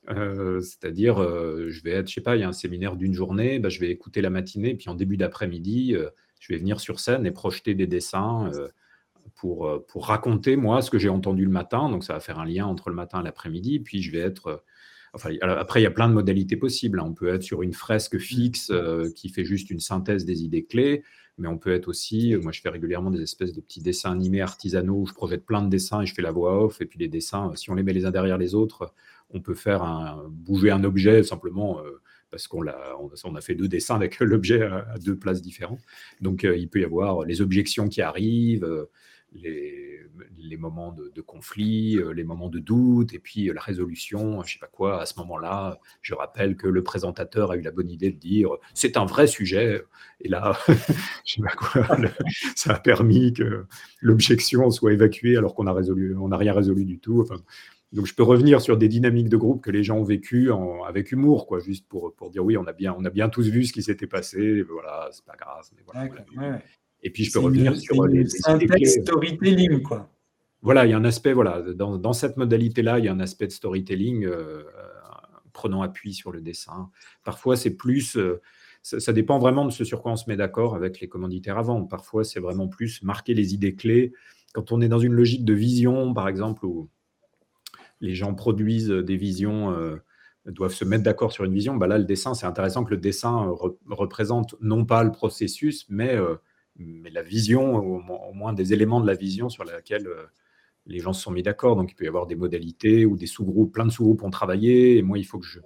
[0.10, 3.60] Euh, c'est-à-dire, je vais être, je sais pas, il y a un séminaire d'une journée,
[3.60, 5.96] bah, je vais écouter la matinée, puis en début d'après-midi,
[6.42, 8.68] je vais venir sur scène et projeter des dessins euh,
[9.36, 11.88] pour, euh, pour raconter, moi, ce que j'ai entendu le matin.
[11.88, 13.80] Donc, ça va faire un lien entre le matin et l'après-midi.
[13.80, 14.48] Puis, je vais être.
[14.48, 14.58] Euh,
[15.14, 17.00] enfin, après, il y a plein de modalités possibles.
[17.00, 17.06] Hein.
[17.08, 18.72] On peut être sur une fresque fixe
[19.16, 21.04] qui fait juste une synthèse des idées clés,
[21.38, 24.42] mais on peut être aussi, moi je fais régulièrement des espèces de petits dessins animés
[24.42, 26.82] artisanaux où je projette plein de dessins et je fais la voix off.
[26.82, 28.94] Et puis les dessins, si on les met les uns derrière les autres,
[29.32, 31.82] on peut faire un, bouger un objet simplement
[32.32, 35.82] parce qu'on a, on a fait deux dessins avec l'objet à, deux places différentes.
[36.22, 38.90] Donc, euh, il peut y avoir les objections qui arrivent, euh,
[39.34, 44.60] les, moments de, conflit, euh, les moments de doute, et puis la résolution, je sais
[44.60, 45.02] pas quoi.
[45.02, 48.50] À ce moment-là, je rappelle que le présentateur a eu la bonne idée de dire
[48.74, 49.84] c'est un vrai sujet.
[50.20, 50.58] Et là,
[51.26, 51.98] je sais pas quoi,
[52.56, 53.66] ça a permis que
[54.02, 57.22] l'objection soit évacuée alors qu'on n'a rien résolu du tout.
[57.22, 57.42] Enfin,
[57.92, 60.50] donc je peux revenir sur des dynamiques de groupe que les gens ont vécues
[60.88, 63.48] avec humour, quoi, juste pour, pour dire oui, on a, bien, on a bien tous
[63.50, 65.64] vu ce qui s'était passé, voilà, c'est pas grave.
[67.04, 70.10] Et puis je peux revenir sur les, les storytelling, quoi.
[70.64, 73.20] Voilà, il y a un aspect, voilà, dans, dans cette modalité-là, il y a un
[73.20, 74.64] aspect de storytelling euh,
[75.54, 76.92] prenant appui sur le dessin.
[77.24, 78.40] Parfois, c'est plus, euh,
[78.84, 81.84] ça, dépend vraiment de ce sur quoi on se met d'accord avec les commanditaires avant.
[81.84, 84.14] Parfois, c'est vraiment plus marquer les idées clés.
[84.54, 86.90] Quand on est dans une logique de vision, par exemple, où
[88.02, 89.98] les gens produisent des visions, euh,
[90.46, 92.98] doivent se mettre d'accord sur une vision, bah là, le dessin, c'est intéressant que le
[92.98, 93.54] dessin
[93.90, 96.36] représente non pas le processus, mais, euh,
[96.78, 100.26] mais la vision, au, moins des éléments de la vision sur laquelle euh,
[100.88, 101.76] les gens se sont mis d'accord.
[101.76, 104.98] Donc, il peut y avoir des modalités ou des sous-groupes, plein de sous-groupes ont travaillé,
[104.98, 105.60] et moi, il faut que je,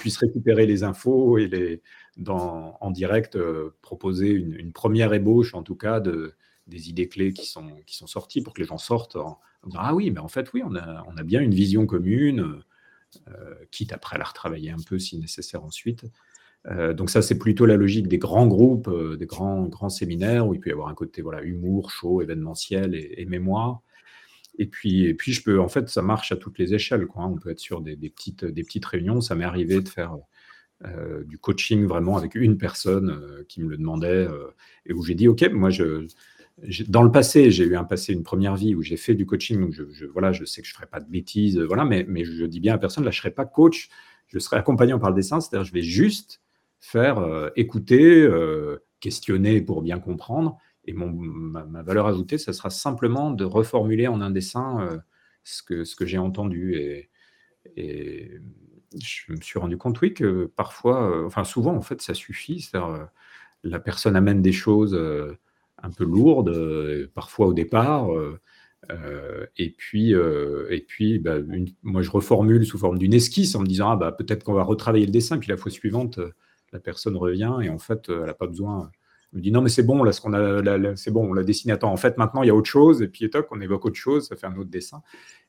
[0.00, 1.82] puisse récupérer les infos et les,
[2.16, 3.38] dans, en direct
[3.82, 6.34] proposer une, première ébauche, en tout cas, de,
[6.66, 9.38] des idées clés qui sont, qui sont sorties pour que les gens sortent en,
[9.70, 12.62] disant Ah oui, mais en fait, oui, on a, on bien une vision commune,
[13.28, 16.04] euh, quitte après à la retravailler un peu si nécessaire ensuite.
[16.66, 20.46] Euh, donc ça, c'est plutôt la logique des grands groupes, euh, des grands, grands séminaires
[20.46, 23.80] où il peut y avoir un côté voilà, humour, show, événementiel et, mémoire.
[24.58, 27.06] Et puis, et puis, je peux, en fait, ça marche à toutes les échelles.
[27.06, 27.22] Quoi.
[27.22, 27.32] Hein.
[27.32, 29.20] On peut être sur des, petites, des petites réunions.
[29.20, 30.16] Ça m'est arrivé de faire
[31.24, 34.28] du coaching vraiment avec une personne qui me le demandait
[34.84, 36.06] et où j'ai dit, OK, moi, je,
[36.88, 39.60] dans le passé, j'ai eu un passé, une première vie où j'ai fait du coaching,
[39.60, 42.24] donc je, voilà, je sais que je ne ferai pas de bêtises, voilà, mais, mais
[42.24, 43.90] je dis bien à personne, là, je ne serai pas coach,
[44.28, 46.40] je serai accompagnant par le dessin, c'est-à-dire je vais juste
[46.80, 52.70] faire euh, écouter, euh, questionner pour bien comprendre, et mon, ma, valeur ajoutée, ça sera
[52.70, 54.98] simplement de reformuler en un dessin euh,
[55.44, 56.74] ce que, ce que j'ai entendu.
[56.76, 57.10] Et,
[57.76, 58.40] et,
[58.98, 63.08] je me suis rendu compte, oui, que parfois, enfin souvent, en fait, ça suffit, c'est-à-dire
[63.62, 64.96] la personne amène des choses
[65.82, 68.12] un peu lourde, euh, parfois au départ.
[68.12, 68.38] Euh,
[68.90, 71.38] euh, et puis, et puis bah,
[71.82, 74.62] moi, je reformule sous forme d'une esquisse en me disant ah, bah, peut-être qu'on va
[74.62, 75.38] retravailler le dessin.
[75.38, 76.20] Puis la fois suivante,
[76.72, 78.90] la personne revient et en fait, elle n'a pas besoin.
[79.32, 81.42] Elle me dit non, mais c'est bon, là, ce qu'on a, c'est bon, on l'a
[81.42, 81.72] dessiné.
[81.72, 83.02] Attends, en fait, maintenant, il y a autre chose.
[83.02, 85.02] Et puis, toc, on évoque autre chose, ça fait un autre dessin.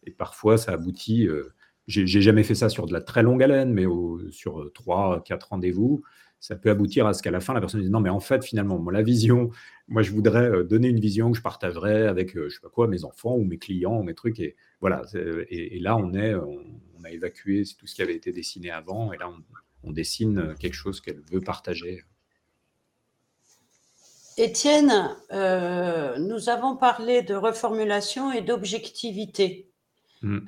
[0.04, 1.28] Et parfois, ça aboutit.
[1.86, 3.86] j'ai jamais fait ça sur de la très longue haleine, mais
[4.32, 6.02] sur trois, quatre rendez-vous,
[6.40, 8.44] ça peut aboutir à ce qu'à la fin, la personne dise non, mais en fait,
[8.44, 9.50] finalement, moi, la vision,
[9.88, 12.70] moi, je voudrais euh, donner une vision que je partagerais avec, euh, je sais pas
[12.70, 14.40] quoi, mes enfants ou mes clients ou mes trucs.
[14.40, 15.04] Et voilà.
[15.50, 19.18] Et, là, on est, on, a évacué tout ce qui avait été dessiné avant, et
[19.18, 19.30] là,
[19.84, 22.04] on, dessine quelque chose qu'elle veut partager.
[24.38, 29.70] Étienne, euh, nous avons parlé de reformulation et d'objectivité.
[30.24, 30.40] Mmh.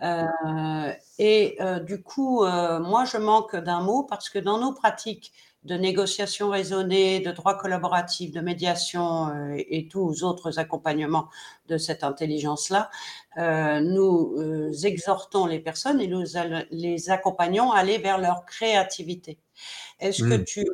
[1.19, 5.31] et du coup, moi, je manque d'un mot parce que dans nos pratiques
[5.69, 11.29] de négociation raisonnée, de droit collaboratif, de médiation euh, et, tous autres accompagnements
[11.67, 12.89] de cette intelligence-là,
[13.37, 16.23] euh, nous euh, exhortons les personnes et nous
[16.71, 19.37] les accompagnons à aller vers leur créativité.
[19.99, 20.43] Est-ce que hmm.
[20.43, 20.65] tu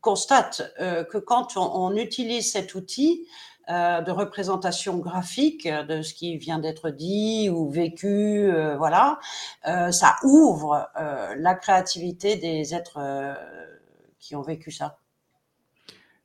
[0.00, 3.26] constates que quand on, utilise cet outil,
[3.68, 9.18] de représentation graphique de ce qui vient d'être dit ou vécu, voilà,
[9.64, 10.88] ça ouvre
[11.36, 13.00] la créativité des êtres
[14.18, 14.98] qui ont vécu ça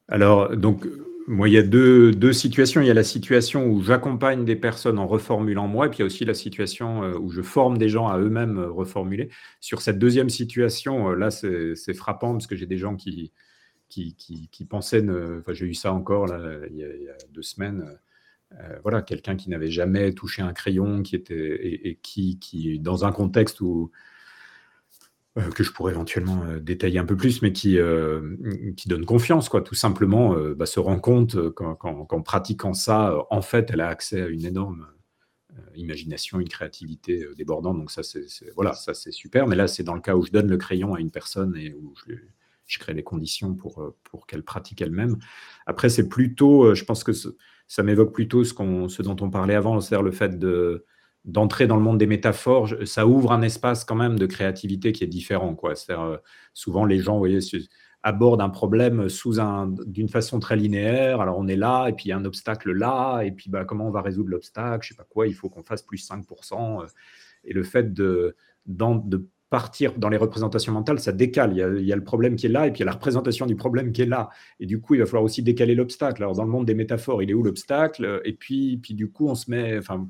[0.08, 0.86] Alors, donc,
[1.28, 2.82] moi, il y a deux, deux, situations.
[2.82, 6.02] Il y a la situation où j'accompagne des personnes en reformulant moi, et puis il
[6.02, 9.30] y a aussi la situation euh, où je forme des gens à eux-mêmes euh, reformuler.
[9.62, 13.32] Sur cette deuxième situation, euh, là, c'est frappant parce que j'ai des gens qui,
[13.88, 15.40] qui, qui, pensaient, ne...
[15.40, 17.86] enfin, j'ai eu ça encore là, il, y a, deux semaines.
[18.82, 23.06] voilà, quelqu'un qui n'avait jamais touché un crayon, qui était et, et qui, qui, dans
[23.06, 23.92] un contexte où
[25.54, 28.36] que je pourrais éventuellement euh, détailler un peu plus, mais qui, euh,
[28.78, 29.62] qui donne confiance, quoi.
[29.62, 34.28] Tout simplement, bah, se rend compte qu'en pratiquant ça, en fait, elle a accès à
[34.28, 34.88] une énorme
[35.76, 37.78] imagination, une créativité débordante.
[37.78, 39.48] Donc ça, c'est voilà, ça c'est super.
[39.48, 41.74] Mais là, c'est dans le cas où je donne le crayon à une personne et
[41.74, 45.18] où je, crée les conditions pour, pour qu'elle pratique elle-même.
[45.66, 47.12] Après, c'est plutôt, je pense que
[47.68, 50.86] ça m'évoque plutôt ce, ce dont on parlait avant, c'est-à-dire le fait de
[51.26, 55.04] d'entrer dans le monde des métaphores, ça ouvre un espace quand même de créativité qui
[55.04, 55.56] est différent.
[55.56, 55.74] Quoi.
[55.90, 56.18] Euh,
[56.54, 57.40] souvent, les gens voyez,
[58.04, 61.22] abordent un problème sous un, d'une façon très linéaire.
[61.22, 63.64] Alors, on est là, et puis il y a un obstacle là, et puis bah,
[63.64, 64.86] comment on va résoudre l'obstacle?
[64.86, 66.82] Je sais pas quoi, il faut qu'on fasse plus 5%.
[66.82, 66.86] Euh.
[67.46, 71.52] Et le fait de, de partir dans les représentations mentales, ça décale.
[71.54, 72.84] Il y, a, il y, a, le problème qui est là, et puis il y
[72.84, 74.30] a la représentation du problème qui est là.
[74.60, 76.24] Et du coup, il va falloir aussi décaler l'obstacle.
[76.24, 78.22] Alors, dans le monde des métaphores, il est où l'obstacle?
[78.26, 79.78] Et puis, puis, du coup, on se met...
[79.78, 80.08] Enfin,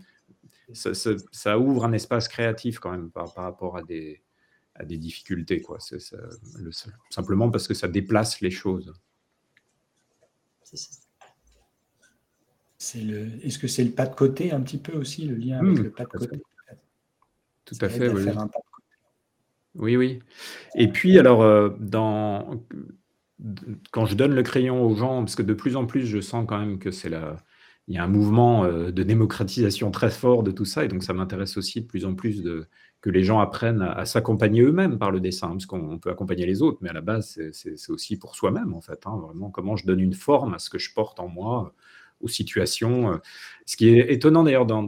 [0.74, 4.22] ça, ouvre un espace créatif quand même par, rapport à des,
[4.76, 5.62] à des difficultés.
[5.62, 5.78] Quoi.
[7.10, 8.94] simplement parce que ça déplace les choses.
[12.78, 15.60] C'est le, est-ce que c'est le pas de côté un petit peu aussi, le lien
[15.60, 16.42] avec mmh, le pas de côté
[17.66, 18.26] Tout à fait, oui.
[19.76, 20.20] Oui, oui.
[20.76, 22.64] Et puis, alors, euh, dans,
[23.92, 26.46] quand je donne le crayon aux gens, parce que de plus en plus, je sens
[26.48, 27.38] quand même que c'est la,
[27.88, 31.04] il y a un mouvement euh, de démocratisation très fort de tout ça, et donc
[31.04, 32.44] ça m'intéresse aussi de plus en plus
[33.02, 36.62] que les gens apprennent à, s'accompagner eux-mêmes par le dessin, parce qu'on peut accompagner les
[36.62, 39.06] autres, mais à la base, c'est aussi pour soi-même, en fait.
[39.06, 41.74] Hein, vraiment, comment je donne une forme à ce que je porte en moi,
[42.22, 43.20] aux situations.
[43.66, 44.88] Ce qui est étonnant d'ailleurs dans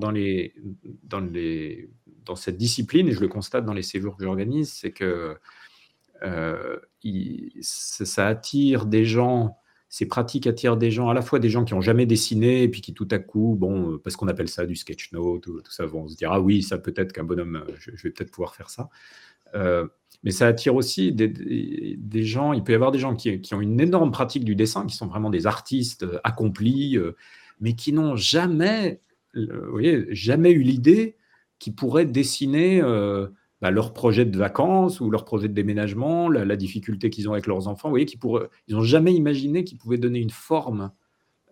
[2.36, 5.36] cette discipline, et je le constate dans les séjours que j'organise, c'est que
[6.24, 6.78] euh,
[7.62, 9.58] ça attire des gens
[9.96, 12.68] ces pratiques attirent des gens, à la fois des gens qui n'ont jamais dessiné, et
[12.68, 15.62] puis qui tout à coup, bon, euh, parce qu'on appelle ça du sketch note, tout,
[15.70, 18.56] ça, vont se dire, ah oui, ça peut-être qu'un bonhomme, euh, je, vais peut-être pouvoir
[18.56, 18.90] faire ça.
[19.54, 19.88] Euh,
[20.24, 23.80] mais ça attire aussi des, gens, il peut y avoir des gens qui, ont une
[23.80, 26.98] énorme pratique du dessin, qui sont vraiment des artistes accomplis,
[27.62, 29.00] mais qui n'ont jamais,
[29.70, 31.16] voyez, jamais eu l'idée
[31.58, 32.82] qu'ils pourraient dessiner
[33.62, 37.48] bah, leur projet de vacances ou leur projet de déménagement, la, difficulté qu'ils ont avec
[37.48, 37.88] leurs enfants.
[37.88, 38.20] Vous voyez, qu'ils
[38.68, 40.92] ils n'ont jamais imaginé qu'ils pouvaient donner une forme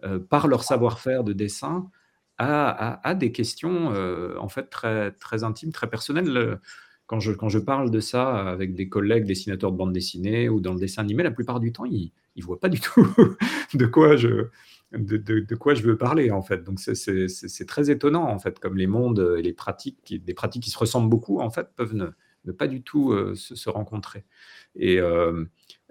[0.03, 1.89] euh, par leur savoir-faire de dessin
[2.37, 6.59] à, des questions euh, en fait très, très intimes, très personnelles.
[7.05, 10.59] Quand je, quand je parle de ça avec des collègues dessinateurs de bande dessinée ou
[10.59, 13.07] dans le dessin animé, la plupart du temps, ils ne voient pas du tout
[13.73, 14.47] de quoi je,
[14.93, 16.63] de, quoi je veux parler en fait.
[16.63, 20.69] Donc c'est très étonnant en fait, comme les mondes et les pratiques, des pratiques qui
[20.69, 24.25] se ressemblent beaucoup en fait, peuvent ne, pas du tout euh, se, rencontrer.
[24.75, 25.45] Et euh,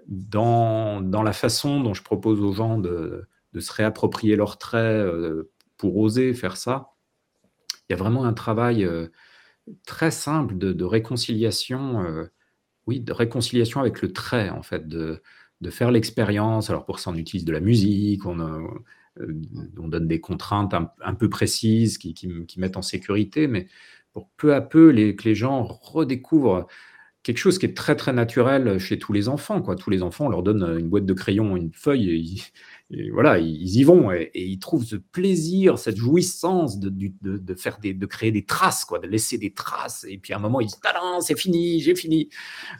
[0.07, 5.97] dans, la façon dont je propose aux gens de, se réapproprier leurs traits euh, pour
[5.97, 6.91] oser faire ça,
[7.89, 8.87] il y a vraiment un travail
[9.85, 12.29] très simple de, réconciliation,
[12.87, 15.21] oui, de réconciliation avec le trait en fait, de
[15.63, 16.69] de faire l'expérience.
[16.69, 19.41] Alors pour ça, on utilise de la musique, on, euh,
[19.77, 23.67] on donne des contraintes un, peu précises qui, mettent en sécurité, mais
[24.11, 26.67] pour peu à peu les, que les gens redécouvrent
[27.23, 29.61] quelque chose qui est très très naturel chez tous les enfants.
[29.61, 29.75] Quoi.
[29.75, 32.41] Tous les enfants, on leur donne une boîte de crayons, une feuille,
[32.91, 38.05] et, voilà, ils y vont et, ils trouvent ce plaisir, cette jouissance de, faire de
[38.05, 40.05] créer des traces, quoi, de laisser des traces.
[40.07, 40.79] Et puis à un moment, ils disent
[41.21, 42.29] c'est fini, j'ai fini.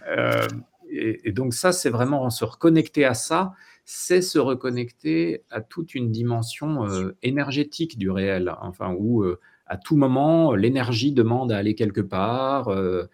[0.08, 0.46] Euh,
[0.94, 3.54] et, donc ça, c'est vraiment se reconnecter à ça,
[3.86, 9.78] c'est se reconnecter à toute une dimension euh, énergétique du réel, enfin où euh, à
[9.78, 12.70] tout moment l'énergie demande à aller quelque part.
[12.70, 13.06] Euh,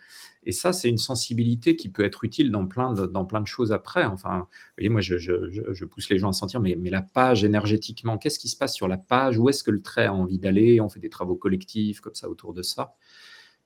[0.44, 3.48] et ça, c'est une sensibilité qui peut être utile dans plein de, dans plein de
[3.48, 4.06] choses après.
[4.06, 4.46] Enfin, vous
[4.78, 8.40] voyez, moi, je, je, pousse les gens à sentir, mais, mais la page énergétiquement, qu'est-ce
[8.40, 9.38] qui se passe sur la page?
[9.38, 10.80] Où est-ce que le trait a envie d'aller?
[10.80, 12.96] On fait des travaux collectifs comme ça autour de ça.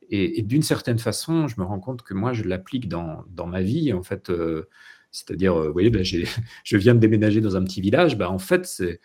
[0.10, 3.94] Et, d'une certaine façon, je me rends compte que moi, je l'applique dans, ma vie,
[3.94, 4.30] en fait.
[4.30, 4.70] Euh,
[5.12, 6.04] c'est-à-dire, euh, vous voyez, ben,
[6.64, 8.18] je viens de déménager dans un petit village.
[8.18, 9.00] Ben, en fait, c'est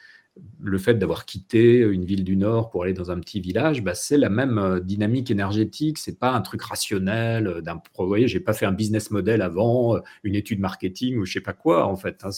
[0.61, 3.95] le fait d'avoir quitté une ville du Nord pour aller dans un petit village, ben,
[3.95, 5.99] c'est la même euh, dynamique énergétique.
[5.99, 7.63] C'est pas un truc rationnel.
[7.99, 11.41] Vous voyez, j'ai pas fait un business model avant, une étude marketing ou je sais
[11.41, 12.25] pas quoi, en fait.
[12.25, 12.31] Hein,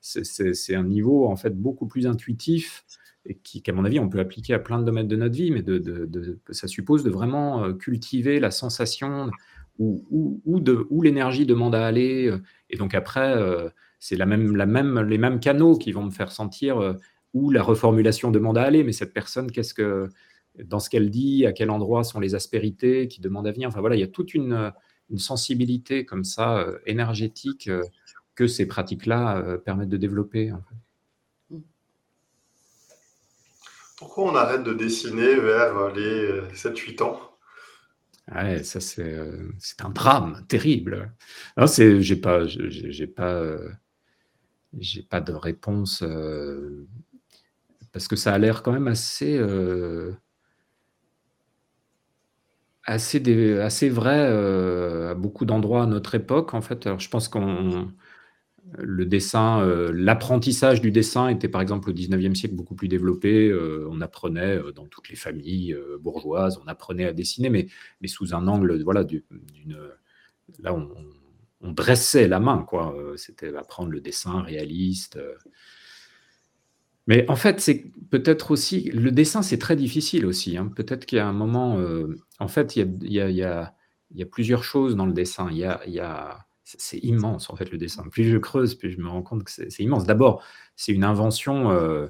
[0.00, 2.84] c'est, un niveau, en fait, beaucoup plus intuitif
[3.34, 5.62] qui, qu'à mon avis, on peut appliquer à plein de domaines de notre vie, mais
[5.62, 9.30] de, ça suppose de vraiment euh, cultiver la sensation
[9.78, 12.28] où, l'énergie demande à aller.
[12.28, 16.32] Euh, et donc après, euh, c'est la même, les mêmes canaux qui vont me faire
[16.32, 16.96] sentir
[17.34, 20.08] où la reformulation demande à aller, mais cette personne, qu'est-ce que,
[20.62, 23.68] dans ce qu'elle dit, à quel endroit sont les aspérités qui demandent à venir.
[23.68, 24.72] Enfin voilà, il y a toute une,
[25.16, 27.70] sensibilité comme ça, énergétique,
[28.34, 30.52] que ces pratiques-là permettent de développer.
[33.98, 37.20] Pourquoi on arrête de dessiner vers les 7-8 ans?
[38.32, 41.14] Ouais, ça euh, c'est un drame terrible.
[41.56, 43.56] Non, c'est j'ai pas j'ai pas
[44.78, 46.86] j'ai pas de réponse euh,
[47.92, 50.12] parce que ça a l'air quand même assez euh,
[52.84, 53.20] assez
[53.60, 54.20] assez vrai
[55.10, 56.86] à beaucoup d'endroits à notre époque en fait.
[56.86, 57.92] Alors je pense qu'on
[58.78, 63.48] le dessin, euh, l'apprentissage du dessin était par exemple au 19e siècle beaucoup plus développé.
[63.48, 67.68] Euh, on apprenait euh, dans toutes les familles bourgeoises, on apprenait à dessiner, mais,
[68.00, 69.22] mais sous un angle, voilà, d'une,
[70.60, 70.88] là on,
[71.72, 72.94] dressait la main, quoi.
[73.16, 75.18] C'était apprendre le dessin réaliste.
[77.08, 80.56] Mais en fait, c'est peut-être aussi le dessin, c'est très difficile aussi.
[80.56, 80.70] Hein.
[80.76, 81.76] Peut-être qu'il y a un moment,
[82.38, 85.48] en fait, il y a, y, a, plusieurs choses dans le dessin.
[85.50, 88.02] Il y a, il y a c'est immense en fait le dessin.
[88.10, 90.04] Plus je creuse, plus je me rends compte que c'est immense.
[90.04, 90.42] D'abord,
[90.74, 92.08] c'est une invention, euh,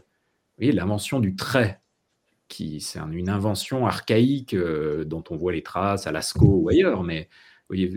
[0.59, 1.81] oui, l'invention du trait,
[2.49, 7.03] qui c'est une invention archaïque euh, dont on voit les traces à Lascaux ou ailleurs,
[7.03, 7.29] mais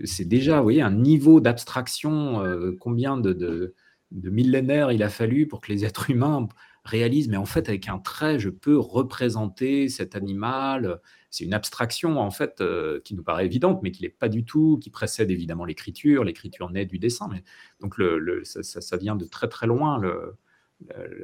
[0.05, 2.43] c'est déjà, vous voyez, un niveau d'abstraction.
[2.43, 3.75] Euh, combien de,
[4.11, 6.49] millénaires il a fallu pour que les êtres humains
[6.83, 10.99] réalisent, mais en fait, avec un trait, je peux représenter cet animal,
[11.31, 14.43] c'est une abstraction en fait euh, qui nous paraît évidente, mais qui n'est pas du
[14.43, 16.23] tout, qui précède évidemment l'écriture.
[16.23, 17.43] L'écriture naît du dessin, mais
[17.81, 17.95] donc
[18.43, 20.01] ça, vient de très très loin.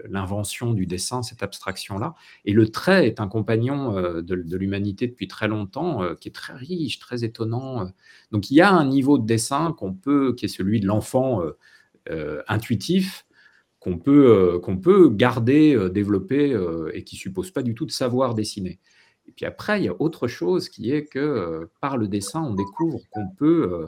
[0.10, 2.14] l'invention du dessin, cette abstraction-là.
[2.44, 7.00] Et le trait est un compagnon de, l'humanité depuis très longtemps, qui est très riche,
[7.00, 7.90] très étonnant.
[8.32, 11.42] Donc il y a un niveau de dessin qu'on peut, qui est celui de l'enfant
[12.48, 13.26] intuitif,
[13.80, 16.56] qu'on peut, qu'on peut garder, développer,
[16.94, 18.80] et qui suppose pas du tout de savoir dessiner.
[19.28, 22.54] Et puis après, il y a autre chose qui est que par le dessin, on
[22.54, 23.88] découvre qu'on peut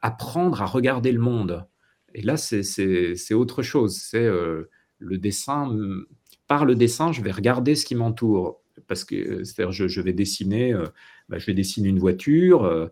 [0.00, 1.66] apprendre à regarder le monde.
[2.14, 3.96] Et là, c'est autre chose.
[3.96, 5.76] C'est euh, le dessin.
[6.46, 8.62] Par le dessin, je vais regarder ce qui m'entoure.
[8.86, 10.86] Parce que c'est-à-dire, je, vais dessiner, euh,
[11.28, 12.64] bah, je vais dessiner une voiture.
[12.64, 12.86] Euh,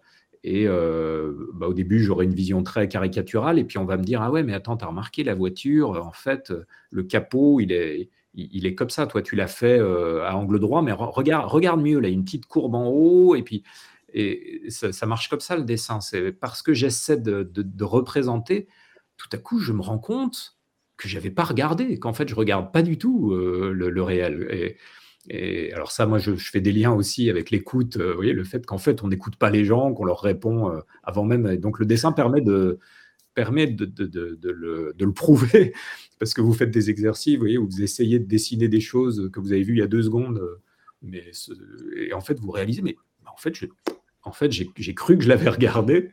[0.45, 3.59] et bah, au début, j'aurai une vision très caricaturale.
[3.59, 5.91] Et puis, on va me dire Ah ouais, mais attends, tu as remarqué la voiture
[6.07, 6.53] En fait,
[6.91, 9.07] le capot, il est, il, est comme ça.
[9.07, 11.99] Toi, tu l'as fait à angle droit, mais regarde, regarde mieux.
[11.99, 13.34] Là, une petite courbe en haut.
[13.34, 13.64] Et puis,
[14.16, 16.01] et ça, marche comme ça le dessin.
[16.01, 18.66] C'est parce que j'essaie de, représenter
[19.16, 20.57] tout à coup, je me rends compte
[20.97, 24.76] que j'avais pas regardé, qu'en fait, je regarde pas du tout euh, le, réel.
[25.28, 27.97] Et, alors ça, moi, je, fais des liens aussi avec l'écoute.
[27.97, 30.80] Euh, voyez, le fait qu'en fait, on n'écoute pas les gens, qu'on leur répond euh,
[31.03, 31.57] avant même.
[31.57, 32.78] donc, le dessin permet de
[33.37, 35.72] permet de, le, prouver,
[36.18, 39.30] parce que vous faites des exercices, vous voyez, où vous essayez de dessiner des choses
[39.32, 40.41] que vous avez vues il y a deux secondes,
[41.03, 41.30] mais
[41.97, 42.97] et en fait, vous réalisez, mais
[43.32, 43.55] en fait,
[44.24, 46.11] en fait, j'ai cru que je l'avais regardé,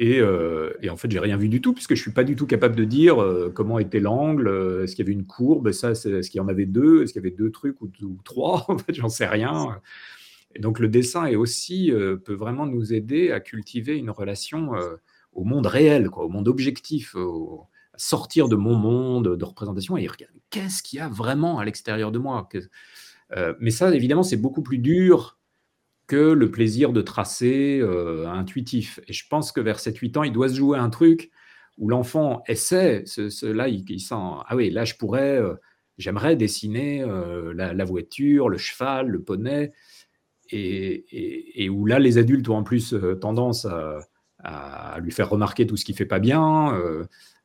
[0.00, 2.46] euh, et, en fait, j'ai rien vu du tout, puisque je suis pas du tout
[2.46, 6.28] capable de dire euh, comment était l'angle, euh, est-ce qu'il y avait une courbe, est-ce
[6.28, 7.90] qu'il y en avait deux, est-ce qu'il y avait deux trucs ou,
[8.24, 9.80] trois, en fait, j'en sais rien.
[10.54, 11.90] Et donc, le dessin est aussi
[12.24, 14.72] peut vraiment nous aider à cultiver une relation
[15.32, 20.06] au monde réel, quoi, au monde objectif, à sortir de mon monde de représentation et
[20.06, 22.48] regarder qu'est-ce qu'il y a vraiment à l'extérieur de moi.
[23.60, 25.38] mais ça, évidemment, c'est beaucoup plus dur
[26.06, 29.00] que le plaisir de tracer euh, intuitif.
[29.08, 31.30] Et je pense que vers 7-8 ans, il doit se jouer un truc
[31.78, 33.04] où l'enfant essaie,
[33.42, 35.54] là, il, sent, ah oui, là, je pourrais, euh,
[35.96, 39.72] j'aimerais dessiner euh, la, voiture, le cheval, le poney,
[40.50, 44.00] et, où là, les adultes ont en plus tendance à,
[45.00, 46.76] lui faire remarquer tout ce qui fait pas bien.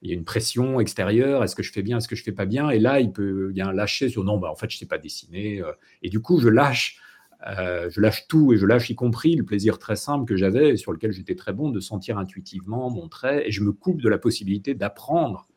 [0.02, 2.32] il y a une pression extérieure, est-ce que je fais bien, est-ce que je fais
[2.32, 4.86] pas bien, et là, il peut un lâcher sur non, bah, en fait, je sais
[4.86, 5.62] pas dessiner,
[6.02, 7.02] et du coup, je lâche
[7.46, 10.70] euh, je lâche tout et je lâche y compris le plaisir très simple que j'avais
[10.70, 14.02] et sur lequel j'étais très bon de sentir intuitivement mon trait et je me coupe
[14.02, 15.48] de la possibilité d'apprendre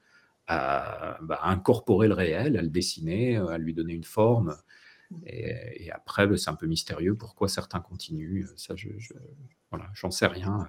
[0.46, 4.56] à, bah, incorporer le réel, à le dessiner, à lui donner une forme.
[5.26, 8.46] Et, après, bah, c'est un peu mystérieux pourquoi certains continuent.
[8.56, 8.88] Ça, je,
[9.70, 10.68] voilà, j'en sais rien.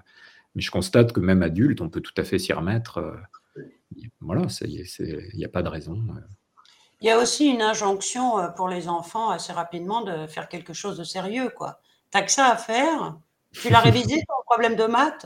[0.56, 3.00] Mais je constate que même adulte, on peut tout à fait s'y remettre.
[4.20, 5.98] Voilà, il n'y a pas de raison.
[7.02, 10.74] Il y a aussi une injonction euh, pour les enfants assez rapidement de faire quelque
[10.74, 11.50] chose de sérieux.
[11.50, 11.82] quoi.
[12.12, 13.20] T'as que ça à faire
[13.52, 15.26] Tu l'as révisé ton problème de maths?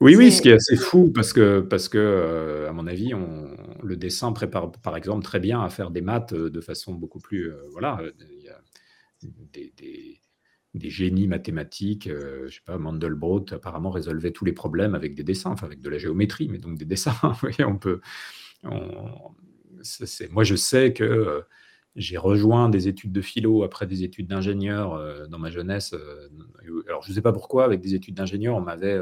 [0.00, 3.14] Oui, oui, ce qui est assez fou parce que, parce que euh, à mon avis,
[3.14, 6.94] on, le dessin prépare par exemple très bien à faire des maths euh, de façon
[6.94, 7.52] beaucoup plus.
[7.70, 8.60] voilà, il y a
[9.22, 10.17] des, des,
[10.74, 15.50] génies mathématiques, je je sais pas, Mandelbrot apparemment résolvait tous les problèmes avec des dessins,
[15.50, 17.14] enfin avec de la géométrie, mais donc des dessins.
[17.60, 18.00] on peut.
[18.64, 19.34] On,
[20.30, 21.40] moi, je sais que euh,
[21.96, 25.94] j'ai rejoint des études de philo après des études d'ingénieur euh, dans ma jeunesse.
[25.94, 26.28] Euh,
[26.88, 29.00] alors, je ne sais pas pourquoi, avec des études d'ingénieur, on m'avait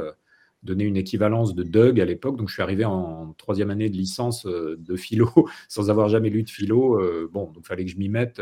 [0.62, 2.36] donné une équivalence de Doug à l'époque.
[2.36, 5.30] Donc, je suis arrivé en troisième année de licence de philo
[5.68, 7.00] sans avoir jamais lu de philo.
[7.30, 8.40] bon, donc, fallait que je m'y mette.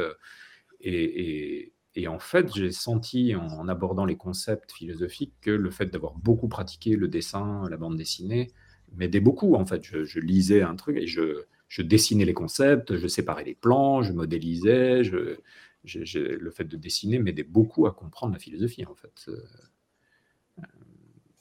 [0.80, 1.72] Et,
[2.08, 6.96] en fait, j'ai senti en, abordant les concepts philosophiques que le fait d'avoir beaucoup pratiqué
[6.96, 8.50] le dessin, la bande dessinée,
[8.96, 9.54] m'aidait beaucoup.
[9.54, 13.56] En fait, je lisais un truc et je je dessinais les concepts, je séparais les
[13.56, 15.02] plans, je modélisais.
[15.02, 15.38] Je,
[15.82, 19.28] le fait de dessiner m'aidait beaucoup à comprendre la philosophie, en fait.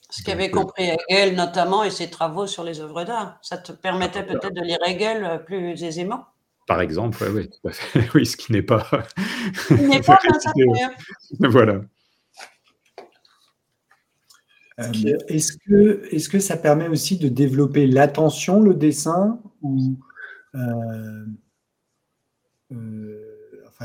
[0.09, 3.37] Ce qu'avait euh, compris Hegel, notamment, et ses travaux sur les œuvres d'art.
[3.43, 6.25] Ça te permettait ah, peut-être de lire Hegel euh, plus aisément?
[6.67, 7.49] Par exemple, oui,
[8.15, 8.87] oui, ce qui n'est pas.
[9.53, 10.19] Ce qui n'est pas
[11.49, 11.81] Voilà.
[14.77, 19.97] est-ce que, est que ça permet aussi de développer l'attention, le dessin, ou
[20.55, 21.25] euh,
[22.71, 23.33] euh,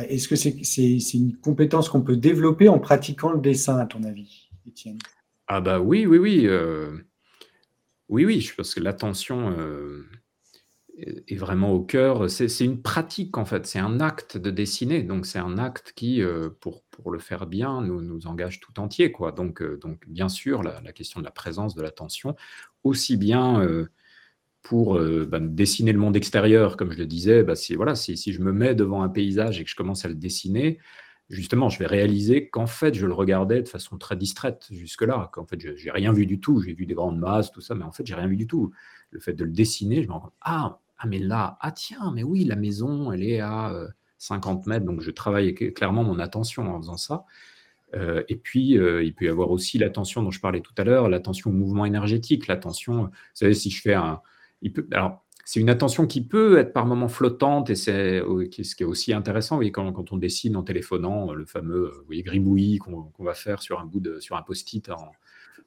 [0.09, 4.49] est-ce que c'est une compétence qu'on peut développer en pratiquant le dessin, à ton avis,
[4.67, 4.99] Étienne?
[5.49, 6.47] Ah bah oui, oui, oui.
[6.47, 6.97] Euh,
[8.09, 9.55] oui, oui, je pense que l'attention
[10.99, 12.29] est vraiment au cœur.
[12.31, 13.67] C'est une pratique, en fait.
[13.67, 15.03] C'est un acte de dessiner.
[15.03, 16.23] Donc, c'est un acte qui,
[16.61, 19.13] pour, pour le faire bien, nous, nous engage tout entier.
[19.13, 19.33] Quoi.
[19.33, 22.35] Donc, donc, bien sûr, la, question de la présence de l'attention,
[22.83, 23.87] aussi bien
[24.63, 28.17] pour euh, bah, dessiner le monde extérieur, comme je le disais, bah, si, voilà, si,
[28.17, 30.79] je me mets devant un paysage et que je commence à le dessiner,
[31.31, 35.47] justement, je vais réaliser qu'en fait, je le regardais de façon très distraite jusque-là, qu'en
[35.47, 36.61] fait, je n'ai rien vu du tout.
[36.61, 38.71] J'ai vu des grandes masses, tout ça, mais en fait, j'ai rien vu du tout.
[39.11, 42.13] Le fait de le dessiner, je me rends compte, ah, ah mais là, ah tiens,
[42.15, 43.73] mais oui, la maison, elle est à
[44.19, 47.25] 50 mètres, donc je travaille clairement mon attention en faisant ça.
[47.95, 51.51] et puis, il peut y avoir aussi l'attention dont je parlais tout à l'heure, l'attention
[51.51, 54.21] au mouvement énergétique, l'attention, vous savez, si je fais un...
[54.93, 58.87] Alors, c'est une attention qui peut être par moments flottante et c'est ce qui est
[58.87, 63.63] aussi intéressant quand, quand, on dessine en téléphonant le fameux oui, gribouillis qu'on va faire
[63.63, 65.11] sur un un post-it en,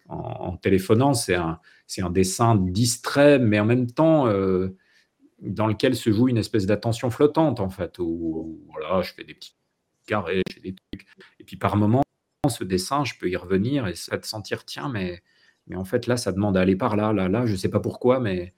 [0.07, 1.15] en, téléphonant.
[1.15, 1.59] C'est un,
[1.97, 4.77] un dessin distrait, mais en même temps euh,
[5.42, 8.00] dans lequel se joue une espèce d'attention flottante en fait.
[8.00, 9.56] Où, voilà, je fais des petits
[10.08, 11.08] carrés, je fais des trucs,
[11.39, 12.04] et puis par moments
[12.50, 15.22] ce dessin, je peux y revenir et ça te sentir tiens, mais
[15.68, 17.80] mais en fait là, ça demande à aller par là, là, là, je sais pas
[17.80, 18.54] pourquoi, mais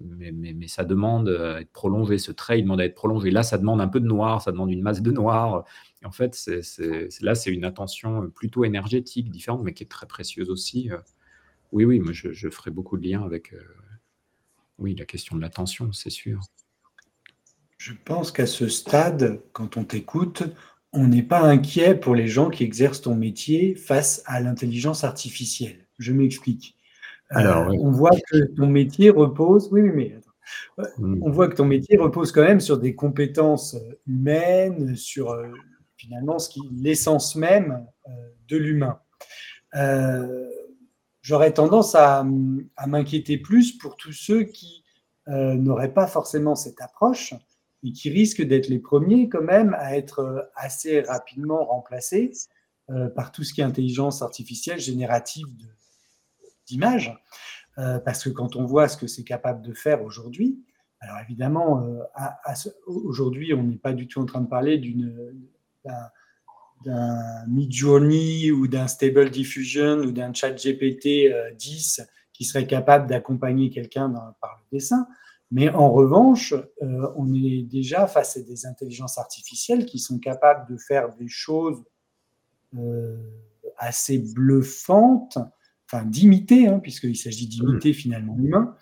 [0.00, 2.18] mais, ça demande à être prolongé.
[2.18, 3.30] Ce trait, il demande à être prolongé.
[3.30, 5.64] Là, ça demande un peu de noir, ça demande une masse de noir.
[6.02, 6.38] Et en fait,
[7.20, 10.90] là, c'est une attention plutôt énergétique, différente, mais qui est très précieuse aussi.
[11.72, 13.60] Oui, oui, moi, je, ferai beaucoup de liens avec euh,
[14.78, 16.40] oui, la question de l'attention, c'est sûr.
[17.78, 20.44] Je pense qu'à ce stade, quand on t'écoute,
[20.92, 25.86] on n'est pas inquiet pour les gens qui exercent ton métier face à l'intelligence artificielle.
[25.98, 26.76] Je m'explique.
[27.30, 29.68] Alors, on voit que ton métier repose.
[29.70, 30.16] Oui, mais
[30.98, 31.22] mmh.
[31.22, 33.76] on voit que ton métier repose quand même sur des compétences
[34.06, 35.48] humaines, sur euh,
[35.96, 38.10] finalement ce qui l'essence même euh,
[38.48, 38.98] de l'humain.
[39.74, 40.48] Euh,
[41.28, 42.24] j'aurais tendance à,
[42.86, 44.82] m'inquiéter plus pour tous ceux qui
[45.26, 47.34] n'auraient pas forcément cette approche
[47.82, 52.32] et qui risquent d'être les premiers quand même à être assez rapidement remplacés
[53.14, 55.66] par tout ce qui est intelligence artificielle générative de,
[56.66, 57.14] d'image,
[57.78, 60.64] euh, parce que quand on voit ce que c'est capable de faire aujourd'hui,
[61.00, 62.02] alors évidemment, euh,
[62.86, 65.14] aujourd'hui, on n'est pas du tout en train de parler d'une
[66.84, 72.02] d'un Midjourney ou d'un Stable Diffusion ou d'un Chat GPT 10
[72.32, 74.08] qui serait capable d'accompagner quelqu'un
[74.40, 75.06] par le dessin.
[75.50, 80.70] Mais en revanche, euh, on est déjà face à des intelligences artificielles qui sont capables
[80.70, 81.82] de faire des choses
[83.78, 85.38] assez bluffantes
[85.90, 88.74] enfin d'imiter, hein, puisqu'il s'agit d'imiter finalement l'humain.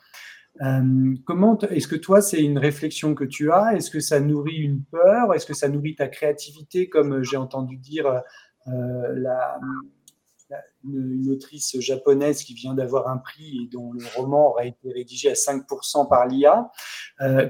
[0.63, 3.75] Euh, comment est-ce que toi, c'est une réflexion que tu as?
[3.75, 5.35] Est-ce que ça nourrit une peur?
[5.35, 8.23] Est-ce que ça nourrit ta créativité, comme euh, j'ai entendu dire
[8.69, 9.25] euh,
[10.85, 15.29] une, autrice japonaise qui vient d'avoir un prix et dont le roman aurait été rédigé
[15.31, 16.71] à 5% par l'IA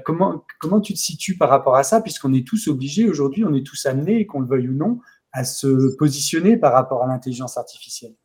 [0.03, 2.01] comment, comment tu te situes par rapport à ça?
[2.01, 4.99] Puisqu'on est tous obligés aujourd'hui, on est tous amenés, qu'on le veuille ou non,
[5.31, 8.15] à se positionner par rapport à l'intelligence artificielle.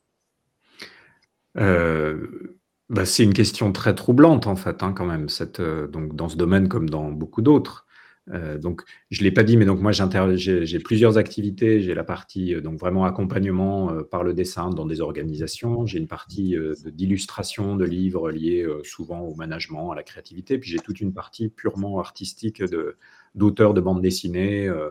[2.93, 5.27] Bah, c'est une question très troublante en fait, hein, quand même,
[5.61, 7.87] euh, dans ce domaine comme dans beaucoup d'autres.
[8.31, 11.81] Euh, donc je ne l'ai pas dit, mais donc moi j'ai plusieurs activités.
[11.81, 15.87] J'ai la partie, donc vraiment accompagnement, par le dessin dans des organisations.
[15.87, 20.59] J'ai une partie, d'illustration de livres liés, souvent au management, à la créativité.
[20.59, 22.97] Puis j'ai toute une partie purement artistique de
[23.35, 24.91] d'auteurs de bande dessinée, euh,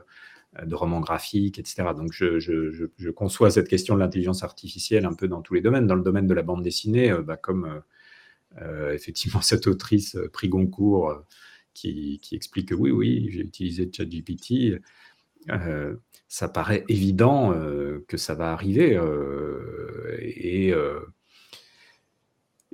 [0.65, 1.89] de romans graphiques, etc.
[1.95, 5.87] Donc je, conçois cette question de l'intelligence artificielle un peu dans tous les domaines.
[5.87, 7.81] Dans le domaine de la bande dessinée, euh, bah, comme
[8.61, 11.23] euh, effectivement cette autrice prix Goncourt
[11.73, 14.81] qui, explique que oui, oui, j'ai utilisé ChatGPT,
[16.27, 17.53] ça paraît évident
[18.07, 18.99] que ça va arriver.
[20.19, 20.73] et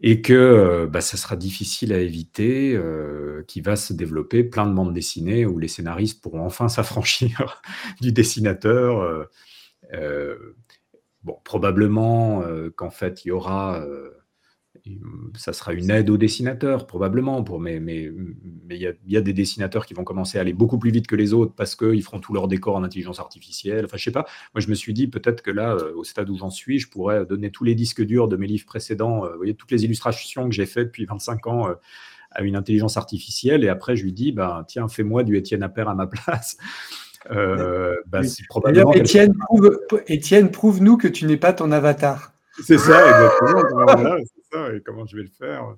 [0.01, 4.67] et que euh, bah, ça sera difficile à éviter, euh, qu'il va se développer plein
[4.67, 7.61] de bandes dessinées où les scénaristes pourront enfin s'affranchir
[8.01, 9.27] du dessinateur.
[9.93, 10.55] Euh,
[11.23, 12.43] bon, probablement
[12.75, 13.83] qu'en fait, il y aura
[15.35, 18.11] ça sera une aide aux dessinateurs, probablement, pour, mais il mais,
[18.67, 21.07] mais y, a, y, a, des dessinateurs qui vont commencer à aller beaucoup plus vite
[21.07, 23.85] que les autres parce qu'ils feront tous leurs décors en intelligence artificielle.
[23.85, 24.25] Enfin, je sais pas.
[24.53, 26.89] Moi, je me suis dit peut-être que là, euh, au stade où j'en suis, je
[26.89, 29.85] pourrais donner tous les disques durs de mes livres précédents, euh, vous voyez, toutes les
[29.85, 31.73] illustrations que j'ai faites depuis 25 ans euh,
[32.31, 33.63] à une intelligence artificielle.
[33.63, 36.57] Et après, je lui dis, bah, tiens, fais-moi du Étienne Appert à ma place.
[37.29, 42.33] bah, probablement Étienne, prouve, Étienne, prouve-nous que tu n'es pas ton avatar.
[42.63, 44.17] C'est ça, exactement.
[44.53, 45.77] et comment je vais le faire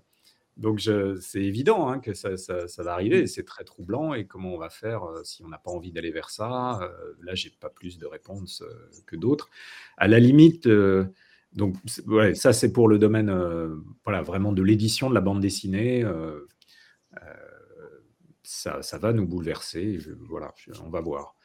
[0.60, 0.82] donc
[1.22, 2.36] c'est évident hein, que ça,
[2.80, 5.72] va arriver, c'est très troublant et comment on va faire euh, si on n'a pas
[5.72, 9.50] envie d'aller vers ça euh, Là, j'ai pas plus de réponses euh, que d'autres.
[9.96, 10.68] À la limite,
[11.54, 11.76] donc
[12.08, 13.34] ouais, ça c'est pour le domaine
[14.04, 16.06] voilà, vraiment de l'édition de la bande dessinée.
[18.44, 20.54] Ça, va nous bouleverser, voilà,
[20.84, 21.36] on va voir.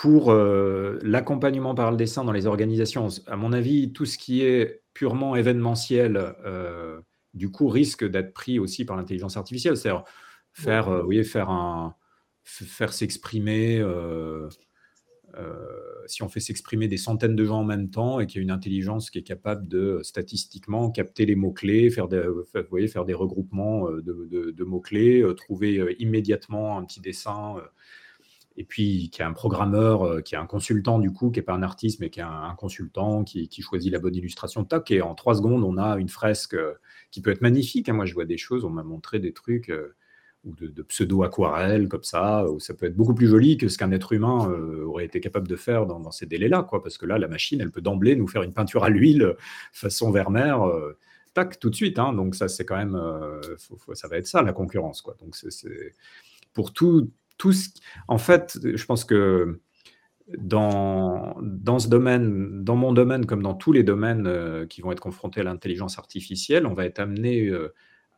[0.00, 4.42] Pour euh, l'accompagnement par le dessin dans les organisations, à mon avis, tout ce qui
[4.42, 7.00] est purement événementiel, euh,
[7.32, 9.74] du coup, risque d'être pris aussi par l'intelligence artificielle.
[9.78, 10.04] C'est-à-dire
[10.52, 11.94] faire, euh, faire, un,
[12.44, 13.82] faire s'exprimer
[16.06, 18.42] si on fait s'exprimer des centaines de gens en même temps et qu'il y a
[18.42, 22.22] une intelligence qui est capable de statistiquement capter les mots-clés, faire, des,
[22.68, 27.56] voyez, faire des regroupements de, mots-clés, trouver immédiatement un petit dessin,
[28.56, 31.54] et puis qui a un programmeur, qui est un consultant du coup, qui n'est pas
[31.54, 35.14] un artiste, mais qui est un, consultant, qui, choisit la bonne illustration, tac, et en
[35.14, 36.56] trois secondes, on a une fresque
[37.10, 37.88] qui peut être magnifique.
[37.88, 37.92] Hein.
[37.92, 39.70] Moi, je vois des choses, on m'a montré des trucs
[40.46, 43.90] ou de, pseudo-aquarelles comme ça, où ça peut être beaucoup plus joli que ce qu'un
[43.90, 46.82] être humain euh, aurait été capable de faire dans, ces délais-là, quoi.
[46.82, 49.34] Parce que là, la machine, elle peut d'emblée nous faire une peinture à l'huile euh,
[49.72, 50.96] façon Vermeer, euh,
[51.34, 51.98] tac, tout de suite.
[51.98, 52.12] Hein.
[52.12, 52.98] Donc ça, c'est quand même,
[53.94, 55.16] ça va être ça la concurrence, quoi.
[55.20, 55.94] Donc c'est
[56.54, 57.52] pour tout, tout.
[58.08, 59.60] En fait, je pense que
[60.38, 65.00] dans, dans ce domaine, dans mon domaine comme dans tous les domaines qui vont être
[65.00, 67.52] confrontés à l'intelligence artificielle, on va être amené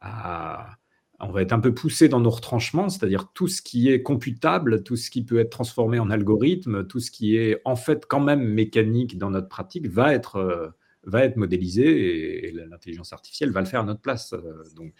[0.01, 0.79] à
[1.21, 4.85] on va être un peu poussé dans nos retranchements, c'est-à-dire tout ce qui est computable,
[4.85, 8.21] tout ce qui peut être transformé en algorithme, tout ce qui est en fait quand
[8.21, 10.69] même mécanique dans notre pratique va être, euh,
[11.05, 14.33] va être modélisé et, l'intelligence artificielle va le faire à notre place.
[14.33, 14.93] Euh, donc,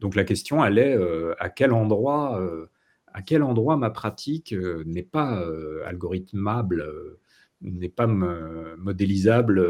[0.00, 2.40] donc la question, elle est euh, à quel endroit,
[3.12, 4.54] à quel endroit ma pratique
[4.86, 5.44] n'est pas
[5.86, 6.84] algorithmable,
[7.62, 9.64] n'est pas modélisable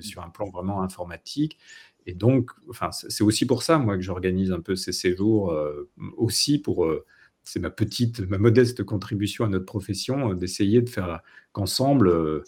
[0.00, 1.58] sur un plan vraiment informatique.
[2.06, 5.90] Et donc, enfin, c'est aussi pour ça, moi, que j'organise un peu ces séjours, euh,
[6.16, 7.04] aussi pour, euh,
[7.42, 11.20] c'est ma petite, ma modeste contribution à notre profession, euh, d'essayer de faire
[11.52, 12.44] qu'ensemble,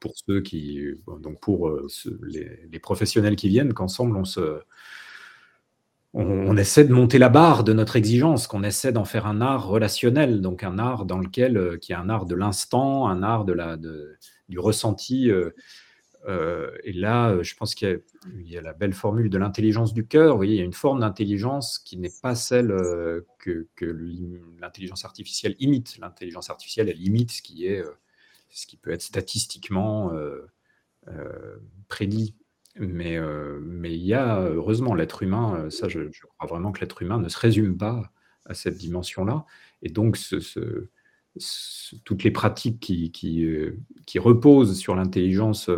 [0.00, 0.88] pour ceux qui,
[1.20, 1.70] donc pour
[2.22, 4.58] les, professionnels qui viennent, qu'ensemble on se,
[6.18, 9.68] on, essaie de monter la barre de notre exigence, qu'on essaie d'en faire un art
[9.68, 14.16] relationnel, donc un art dans lequel, qui est un art de l'instant, un art de
[14.48, 15.30] du ressenti.
[16.26, 18.00] Euh, et là, euh, je pense qu'il
[18.44, 20.32] y, a la belle formule de l'intelligence du cœur.
[20.32, 23.68] Vous voyez, il y a une forme d'intelligence qui n'est pas celle euh, que,
[24.60, 25.98] l'intelligence artificielle imite.
[25.98, 27.82] L'intelligence artificielle, elle imite ce qui, est,
[28.50, 30.10] ce qui peut être statistiquement
[31.88, 32.34] prédit.
[32.78, 33.18] Mais,
[33.62, 36.00] mais il y a, heureusement, l'être humain, ça, je,
[36.38, 38.12] crois vraiment que l'être humain ne se résume pas
[38.44, 39.46] à cette dimension-là.
[39.82, 40.18] Et donc,
[42.04, 43.10] toutes les pratiques qui,
[44.06, 45.70] qui reposent sur l'intelligence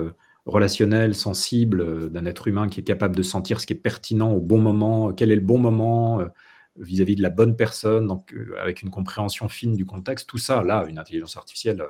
[0.48, 4.32] relationnel, sensible euh, d'un être humain qui est capable de sentir ce qui est pertinent
[4.32, 6.26] au bon moment, quel est le bon moment euh,
[6.76, 10.62] vis-à-vis de la bonne personne, donc euh, avec une compréhension fine du contexte, tout ça,
[10.62, 11.84] là, une intelligence artificielle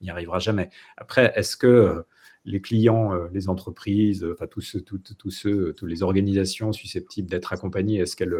[0.00, 0.70] n'y arrivera jamais.
[0.96, 2.04] Après, est-ce que
[2.48, 7.98] les clients, les entreprises, enfin tous ceux, tous ceux, toutes les organisations susceptibles d'être accompagnées,
[7.98, 8.34] est-ce qu'elles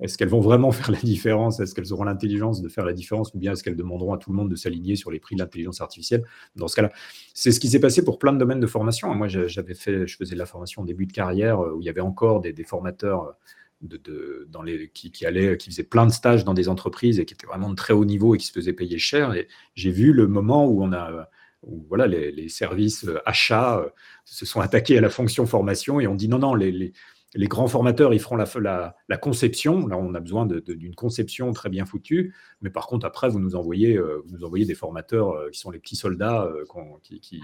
[0.00, 1.60] est-ce qu'elles vont vraiment faire la différence?
[1.60, 4.30] Est-ce qu'elles auront l'intelligence de faire la différence Ou bien est-ce qu'elles demanderont à tout
[4.30, 6.24] le monde de s'aligner sur les prix de l'intelligence artificielle?
[6.56, 6.92] Dans ce cas-là,
[7.34, 9.12] c'est ce qui s'est passé pour plein de domaines de formation.
[9.14, 11.84] Moi, j'avais fait, je faisais de la formation au début de carrière euh, où il
[11.84, 13.36] y avait encore des, formateurs
[13.82, 17.46] euh, qui, qui, allaient, qui faisaient plein de stages dans des entreprises et qui étaient
[17.46, 19.34] vraiment de très haut niveau et qui se faisaient payer cher.
[19.34, 21.28] Et j'ai vu le moment où on a
[21.62, 23.84] voilà, les, services euh, achats
[24.24, 26.92] se sont attaqués à la fonction formation et ont dit non, non, les,
[27.34, 29.86] grands formateurs, ils feront la, conception.
[29.86, 32.34] Là, on a besoin d'une conception très bien foutue.
[32.60, 35.96] Mais par contre, après, vous nous envoyez, euh, des formateurs euh, qui sont les petits
[35.96, 36.64] soldats euh,
[37.02, 37.42] qui,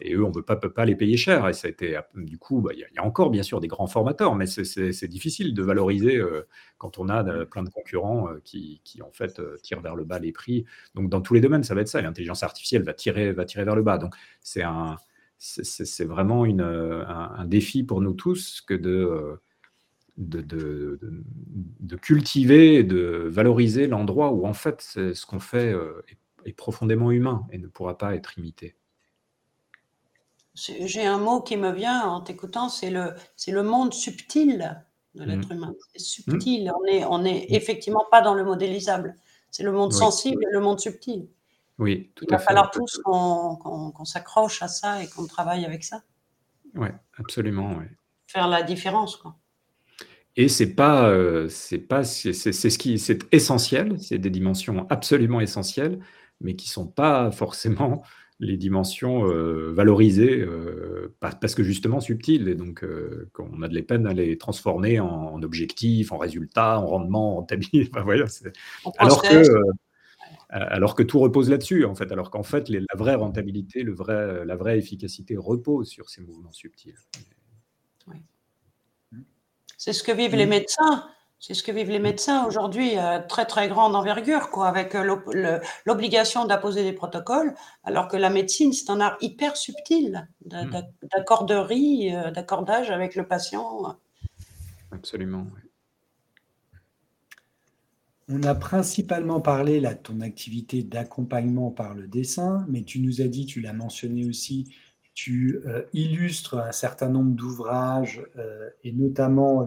[0.00, 1.48] et eux, on ne peut pas, les payer cher.
[1.48, 1.68] Et ça
[2.14, 5.54] du coup, bah, il y, a encore bien sûr des grands formateurs, mais c'est difficile
[5.54, 6.20] de valoriser
[6.78, 10.32] quand on a plein de concurrents qui, qui, en fait, tirent vers le bas les
[10.32, 10.64] prix.
[10.94, 12.00] Donc, dans tous les domaines, ça va être ça.
[12.00, 13.98] L'intelligence artificielle va tirer, va tirer vers le bas.
[13.98, 14.14] Donc,
[15.40, 19.40] c'est vraiment un, défi pour nous tous que de,
[22.02, 26.02] cultiver de valoriser l'endroit où en fait ce qu'on fait euh,
[26.44, 28.76] est, profondément humain et ne pourra pas être imité.
[30.60, 33.14] J'ai un mot qui me vient en t'écoutant, c'est le,
[33.48, 34.82] le monde subtil
[35.14, 35.56] de l'être mmh.
[35.56, 35.74] humain.
[35.92, 36.72] C'est subtil, mmh.
[36.76, 37.54] on n'est on est mmh.
[37.54, 39.16] effectivement pas dans le modélisable.
[39.50, 41.28] C'est le monde sensible et le monde subtil.
[41.78, 42.34] Oui, tout à fait.
[42.34, 46.02] Il va falloir tous qu'on s'accroche à ça et qu'on travaille avec ça.
[46.74, 46.88] Oui,
[47.18, 47.78] absolument.
[48.26, 49.36] Faire la différence, quoi.
[50.36, 54.00] Et c'est pas, euh, c'est pas, c'est ce qui, c'est essentiel.
[54.00, 55.98] C'est des dimensions absolument essentielles,
[56.40, 58.02] mais qui sont pas forcément
[58.40, 62.48] les dimensions euh, valorisées euh, parce que justement subtiles.
[62.48, 62.84] Et donc,
[63.38, 67.34] on a de la peine à les transformer en, objectifs, en résultats, en rendement, en
[67.36, 67.90] rentabilité.
[68.04, 68.24] voilà,
[68.98, 69.62] alors que euh,
[70.48, 74.44] alors que tout repose là-dessus, en fait, alors qu'en fait, la vraie rentabilité, le vrai,
[74.44, 76.96] la vraie efficacité repose sur ces mouvements subtils.
[79.76, 81.08] C'est ce que vivent les médecins.
[81.42, 85.58] C'est ce que vivent les médecins aujourd'hui à très très grande envergure, quoi, avec euh,
[85.86, 90.70] l'obligation d'apposer des protocoles, alors que la médecine, c'est un art hyper subtil hmm.
[91.10, 93.96] d'accorderie, euh, d'accordage avec le patient.
[94.92, 95.46] Absolument.
[98.28, 103.22] on a principalement parlé là, de ton activité d'accompagnement par le dessin, mais tu nous
[103.22, 104.74] as dit, tu l'as mentionné aussi,
[105.14, 109.66] tu euh, illustres un certain nombre d'ouvrages, euh, et notamment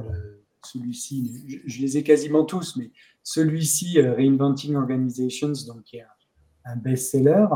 [0.66, 2.91] celui-ci, je, les ai quasiment tous, mais
[3.24, 6.05] celui-ci, Reinventing Organizations, donc qui est
[6.66, 7.47] un, best-seller,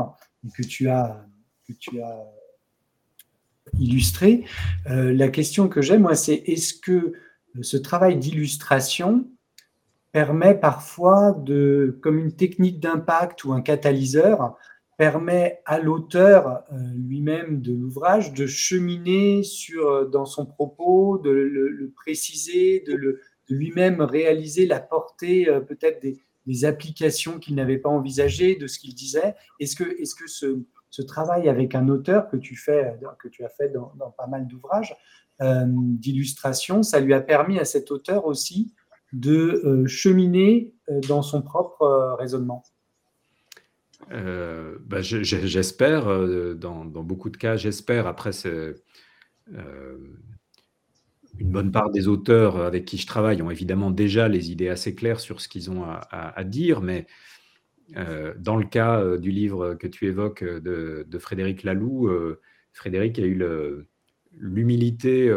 [0.54, 1.26] que tu as,
[1.66, 2.26] que tu as
[3.78, 4.44] illustré.
[4.86, 7.12] la question que j'ai, moi, c'est est-ce que
[7.60, 9.26] ce travail d'illustration,
[10.12, 14.56] permet parfois de, comme une technique d'impact ou un catalyseur,
[14.98, 21.92] permet à l'auteur euh, lui-même de l'ouvrage de cheminer euh, dans son propos, de le,
[21.96, 26.20] préciser, de, lui-même réaliser la portée euh, peut-être des,
[26.64, 29.34] applications qu'il n'avait pas envisagées, de ce qu'il disait.
[29.60, 33.92] Est-ce que, -ce, travail avec un auteur que tu, fais, que tu as fait dans,
[34.16, 34.96] pas mal d'ouvrages
[35.40, 38.74] d'illustration, ça lui a permis à cet auteur aussi
[39.12, 42.62] de euh, cheminer euh, dans son propre euh, raisonnement?
[44.10, 46.06] Bah, J'espère,
[46.56, 48.06] dans, beaucoup de cas, j'espère.
[48.06, 48.74] Après, c'est
[51.38, 54.94] une bonne part des auteurs avec qui je travaille ont évidemment déjà les idées assez
[54.94, 57.06] claires sur ce qu'ils ont à, dire, mais
[57.94, 62.10] dans le cas du livre que tu évoques de, Frédéric Laloux,
[62.72, 63.42] Frédéric a eu
[64.36, 65.30] l'humilité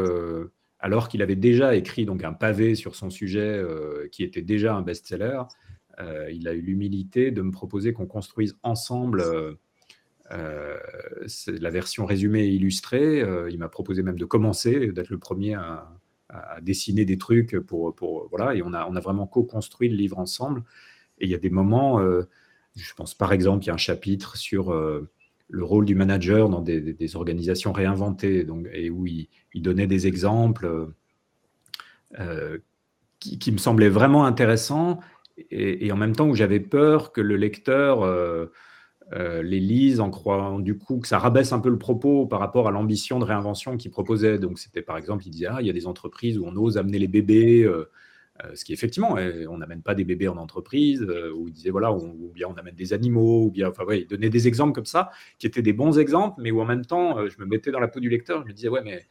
[0.81, 4.75] alors qu'il avait déjà écrit donc un pavé sur son sujet euh, qui était déjà
[4.75, 5.43] un best-seller, euh,
[5.99, 9.23] il a eu l'humilité de me proposer qu'on construise ensemble
[10.31, 10.77] euh,
[11.47, 13.23] la version résumée et illustrée.
[13.49, 15.87] il m'a proposé même de commencer, d'être le premier à,
[16.61, 20.17] dessiner des trucs pour, pour voilà, et on a, on a vraiment co-construit le livre
[20.17, 20.63] ensemble.
[21.19, 24.37] Et il y a des moments, je pense par exemple, il y a un chapitre
[24.37, 24.73] sur
[25.51, 30.87] le rôle du manager dans des, organisations réinventées, donc, et où il, donnait des exemples
[32.19, 32.57] euh,
[33.19, 34.99] qui, me semblaient vraiment intéressants,
[35.49, 38.47] et, en même temps où j'avais peur que le lecteur euh,
[39.13, 42.39] euh, les lise en croyant du coup que ça rabaisse un peu le propos par
[42.39, 44.39] rapport à l'ambition de réinvention qu'il proposait.
[44.39, 46.77] Donc c'était par exemple, il disait, ah, il y a des entreprises où on ose
[46.77, 49.17] amener les bébés euh, ce qui effectivement,
[49.49, 51.01] on n'amène pas des bébés en entreprise,
[51.35, 54.07] ou il disait voilà, ou, bien on amène des animaux, ou bien, enfin ouais, il
[54.07, 57.27] donnait des exemples comme ça, qui étaient des bons exemples, mais où en même temps,
[57.27, 59.05] je me mettais dans la peau du lecteur, je me disais ouais, mais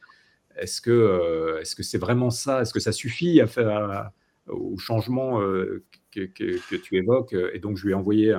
[0.57, 2.61] est-ce que c'est vraiment ça?
[2.61, 4.11] Est-ce que ça suffit à faire
[4.47, 5.39] au changement
[6.11, 8.35] que, tu évoques Et donc je lui ai envoyé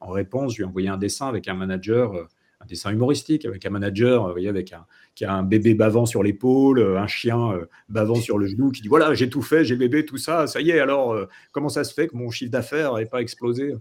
[0.00, 2.28] en réponse, je lui ai envoyé un dessin avec un manager
[2.64, 6.06] un dessin humoristique avec un manager, vous voyez, avec un, qui a un bébé bavant
[6.06, 9.42] sur l'épaule, euh, un chien euh, bavant sur le genou, qui dit voilà, j'ai tout
[9.42, 12.16] fait, j'ai bébé, tout ça, ça y est, alors euh, comment ça se fait que
[12.16, 13.74] mon chiffre d'affaires n'ait pas explosé?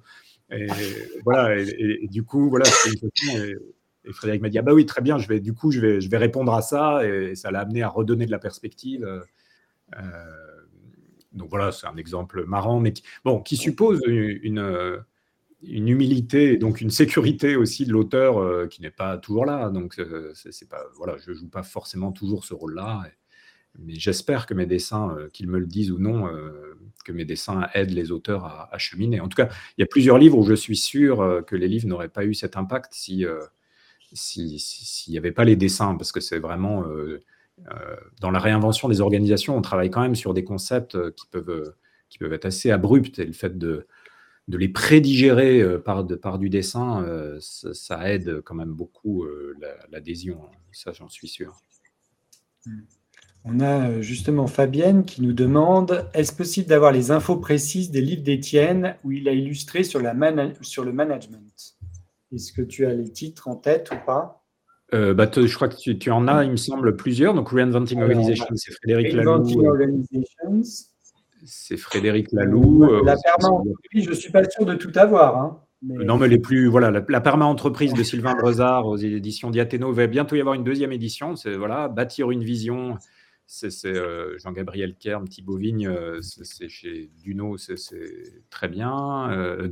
[0.51, 0.67] Et,
[1.23, 2.65] voilà, et, du coup, voilà,
[4.05, 6.01] Et, Frédéric m'a dit ah bah oui, très bien, je vais, du coup, je vais,
[6.01, 9.07] je vais répondre à ça, et, ça l'a amené à redonner de la perspective.
[11.33, 15.03] Donc voilà, c'est un exemple marrant, mais qui, bon, qui suppose une
[15.65, 19.69] une humilité donc une sécurité aussi de l'auteur euh, qui n'est pas toujours là.
[19.69, 23.03] Donc, euh, c'est pas, voilà, je ne joue pas forcément toujours ce rôle-là.
[23.79, 26.29] Mais j'espère que mes dessins, euh, qu'ils me le disent ou non,
[27.05, 29.19] que mes dessins aident les auteurs à, cheminer.
[29.19, 31.87] En tout cas, il y a plusieurs livres où je suis sûr que les livres
[31.87, 33.25] n'auraient pas eu cet impact si
[34.15, 36.85] s'il n'y avait pas les dessins, parce que c'est vraiment
[38.19, 41.73] dans la réinvention des organisations, on travaille quand même sur des concepts qui peuvent
[42.09, 43.87] qui peuvent être assez abrupts et le fait de
[44.47, 49.23] de les prédigérer euh, par, de, par du dessin, euh, ça, aide quand même beaucoup
[49.23, 49.55] euh,
[49.91, 50.41] l'adhésion.
[50.43, 50.57] Hein.
[50.71, 51.61] ça, j'en suis sûr.
[52.65, 52.81] Hmm.
[53.45, 58.23] On a justement Fabienne qui nous demande est-ce possible d'avoir les infos précises des livres
[58.23, 60.15] d'Étienne où il a illustré sur, la
[60.61, 61.75] sur le management?
[62.33, 64.42] Est-ce que tu as les titres en tête ou pas?
[64.93, 67.33] Bah, je crois que tu, en as, il me semble, plusieurs.
[67.33, 70.63] Donc, Reinventing Organizations, c'est Frédéric Organizations
[71.45, 72.83] c'est Frédéric Laloux.
[72.83, 75.37] Euh, la perma-entreprise, je ne suis pas sûr de tout avoir.
[75.37, 76.67] Hein, non, mais les plus.
[76.67, 80.91] Voilà, la, perma-entreprise de Sylvain Brezard aux éditions Diathéno va bientôt y avoir une deuxième
[80.91, 81.35] édition.
[81.35, 82.97] C'est voilà, bâtir une vision
[83.45, 87.75] c'est euh, Jean-Gabriel Kern, Thibaut Vigne, euh, c'est chez Duno, c'est
[88.49, 89.29] très bien.
[89.31, 89.67] Euh,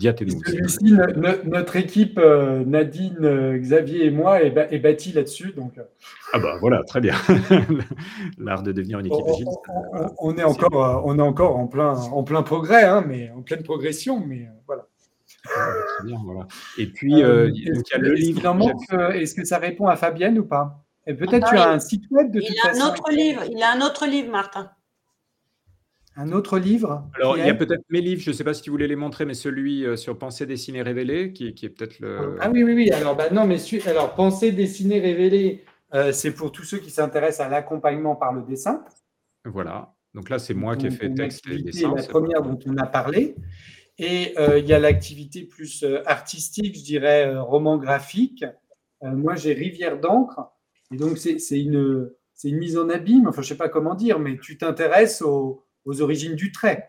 [1.45, 5.53] notre équipe, Nadine, Xavier et moi, est, bâtie là-dessus.
[5.53, 5.79] Donc...
[6.33, 7.15] Ah bah voilà, très bien.
[8.37, 9.47] L'art de devenir une équipe agile.
[10.19, 13.63] On, est encore, on est encore en plein, en plein progrès, hein, mais en pleine
[13.63, 14.87] progression, mais voilà.
[15.43, 16.47] très bien, voilà.
[16.77, 18.41] Et puis, il y a le livre.
[19.13, 20.83] Est-ce que ça répond à Fabienne ou pas?
[21.07, 23.43] Et peut-être tu as un site web de il a un autre livre.
[23.49, 24.71] Il a un autre livre, Martin.
[26.17, 28.61] Un autre livre Alors, il y a peut-être mes livres, je ne sais pas si
[28.61, 32.37] tu voulais les montrer, mais celui euh, sur Pensée dessinée révélée, qui, est peut-être le.
[32.41, 32.91] Ah oui, oui, oui.
[32.91, 37.47] Alors, bah, non, mais alors, Pensée dessinée révélée, euh, c'est pour tous ceux qui s'intéressent
[37.47, 38.83] à l'accompagnement par le dessin.
[39.45, 39.93] Voilà.
[40.13, 41.93] Donc là, c'est moi qui ai fait texte et dessin.
[41.95, 43.35] la première dont on a parlé.
[43.97, 48.43] Et il y a l'activité plus artistique, je dirais, roman graphique.
[49.01, 50.51] moi, j'ai Rivière d'encre.
[50.91, 52.11] Et donc, c'est une,
[52.43, 55.65] une mise en abîme, enfin, je ne sais pas comment dire, mais tu t'intéresses aux,
[55.85, 56.87] aux origines du trait.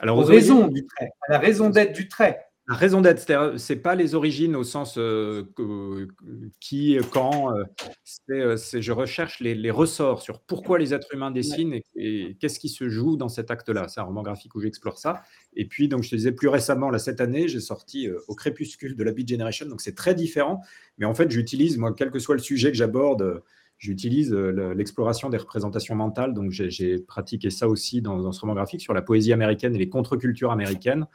[0.00, 2.47] Alors, aux, raisons du trait, à la raison d'être du trait.
[2.70, 5.44] La raison d'être, c'est pas les origines au sens euh,
[6.60, 7.56] qui, quand.
[7.56, 7.64] Euh,
[8.28, 12.68] euh, c'est, je recherche les, ressorts sur pourquoi les êtres humains dessinent et, qu'est-ce qui
[12.68, 13.88] se joue dans cet acte-là.
[13.88, 15.22] C'est un roman graphique où j'explore ça.
[15.56, 18.96] Et puis, donc, je te disais plus récemment, là, cette année, j'ai sorti Au crépuscule
[18.96, 19.64] de la Beat Generation.
[19.66, 20.60] Donc, c'est très différent.
[20.98, 23.42] Mais en fait, j'utilise, moi, quel que soit le sujet que j'aborde,
[23.78, 26.34] j'utilise l'exploration des représentations mentales.
[26.34, 29.78] Donc, j'ai pratiqué ça aussi dans, dans, ce roman graphique sur la poésie américaine et
[29.78, 31.06] les contre-cultures américaines.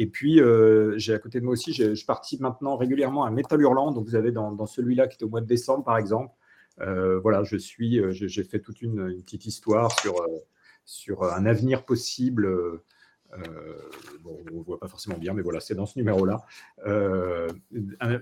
[0.00, 3.60] Et puis, euh, j'ai à côté de moi aussi, je, participe maintenant régulièrement à Metal
[3.60, 3.90] Hurlant.
[3.90, 6.32] Donc, vous avez dans, celui-là qui est au mois de décembre, par exemple.
[6.80, 10.14] Euh, voilà, je suis, euh, j'ai fait toute une, petite histoire sur,
[10.84, 12.48] sur un avenir possible.
[14.22, 16.44] bon, on ne voit pas forcément bien, mais voilà, c'est dans ce numéro-là.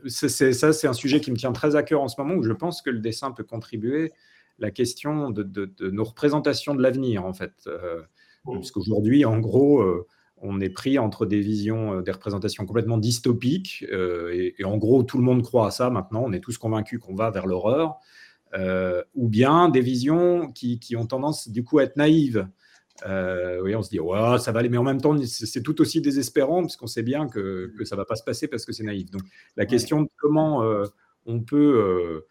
[0.06, 2.52] ça, c'est un sujet qui me tient très à cœur en ce moment, où je
[2.52, 4.14] pense que le dessin peut contribuer
[4.58, 7.68] la question de, de, nos représentations de l'avenir, en fait.
[8.46, 8.54] Mmh.
[8.54, 10.06] Parce qu'aujourd'hui, en gros,
[10.38, 15.02] on est pris entre des visions, euh, des représentations complètement dystopiques, euh, et, en gros,
[15.02, 17.96] tout le monde croit à ça maintenant, on est tous convaincus qu'on va vers l'horreur,
[18.54, 22.46] euh, ou bien des visions qui, ont tendance du coup à être naïves.
[23.04, 26.00] oui, on se dit, ouais, ça va aller, mais en même temps, c'est tout aussi
[26.00, 28.84] désespérant, parce qu'on sait bien que, ça ne va pas se passer parce que c'est
[28.84, 29.10] naïf.
[29.10, 29.22] Donc,
[29.56, 30.62] la question de comment
[31.26, 32.24] on peut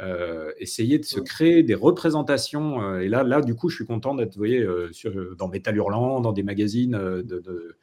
[0.00, 2.82] euh, essayer de se créer des représentations.
[2.82, 4.90] Euh, et là, là, du coup, je suis content d'être, voyez, euh,
[5.36, 7.76] dans Métal Hurlant, dans des magazines de,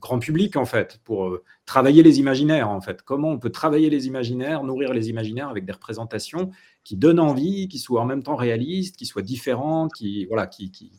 [0.00, 3.02] grand public, en fait, pour travailler les imaginaires, en fait.
[3.02, 6.50] Comment on peut travailler les imaginaires, nourrir les imaginaires avec des représentations
[6.84, 10.70] qui donnent envie, qui soient en même temps réalistes, qui soient différentes, qui, voilà, qui,
[10.70, 10.92] qui,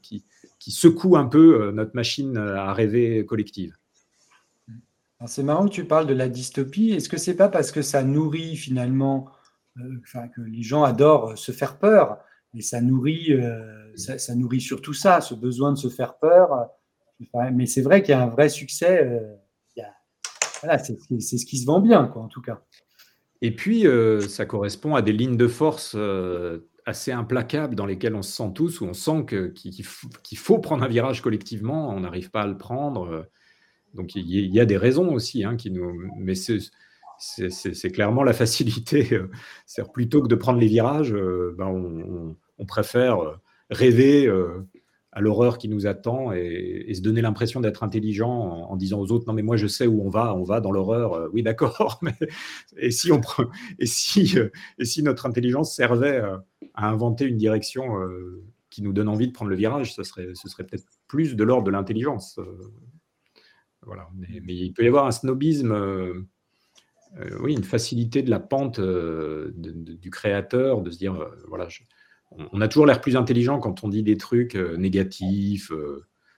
[0.60, 3.76] qui secouent un peu notre machine à rêver collective.
[5.26, 6.92] C'est marrant que tu parles de la dystopie.
[6.92, 9.35] Est-ce que c'est pas parce que ça nourrit finalement euh,
[9.76, 12.20] que les gens adorent euh, se faire peur.
[12.54, 16.70] Et ça nourrit, euh, ça, nourrit surtout ça, ce besoin de se faire peur.
[17.54, 19.22] Mais c'est vrai qu'il y a un vrai succès.
[20.62, 22.62] voilà, c'est ce qui se vend bien, quoi, en tout cas.
[23.42, 23.86] Et puis,
[24.30, 25.98] ça correspond à des lignes de force
[26.86, 30.88] assez implacables dans lesquelles on se sent tous, où on sent qu'il faut prendre un
[30.88, 33.28] virage collectivement, on n'arrive pas à le prendre.
[33.96, 35.94] Donc, il y, a des raisons aussi hein, qui nous.
[36.18, 36.60] Mais c'est
[37.92, 39.10] clairement la facilité.
[39.16, 39.30] Euh,
[39.66, 41.68] c'est plutôt que de prendre les virages, euh, ben
[42.58, 43.36] on, préfère euh,
[43.70, 44.30] rêver
[45.12, 49.26] à l'horreur qui nous attend et, se donner l'impression d'être intelligent en, disant aux autres
[49.28, 51.30] non mais moi je sais où on va, on va dans l'horreur.
[51.34, 52.02] oui d'accord,
[52.78, 53.14] et si
[55.04, 56.22] notre intelligence servait
[56.74, 57.86] à inventer une direction
[58.70, 61.72] qui nous donne envie de prendre le virage, ce serait peut-être plus de l'ordre de
[61.72, 62.40] l'intelligence.
[63.84, 64.08] voilà.
[64.16, 66.26] Mais, il peut y avoir un snobisme
[67.20, 71.68] euh, oui, une facilité de la pente euh, du créateur, de se dire, euh, voilà,
[72.32, 75.72] on, a toujours l'air plus intelligent quand on dit des trucs négatifs,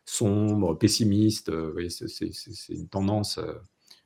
[0.05, 1.51] sombres, pessimistes.
[1.89, 3.39] c'est une tendance.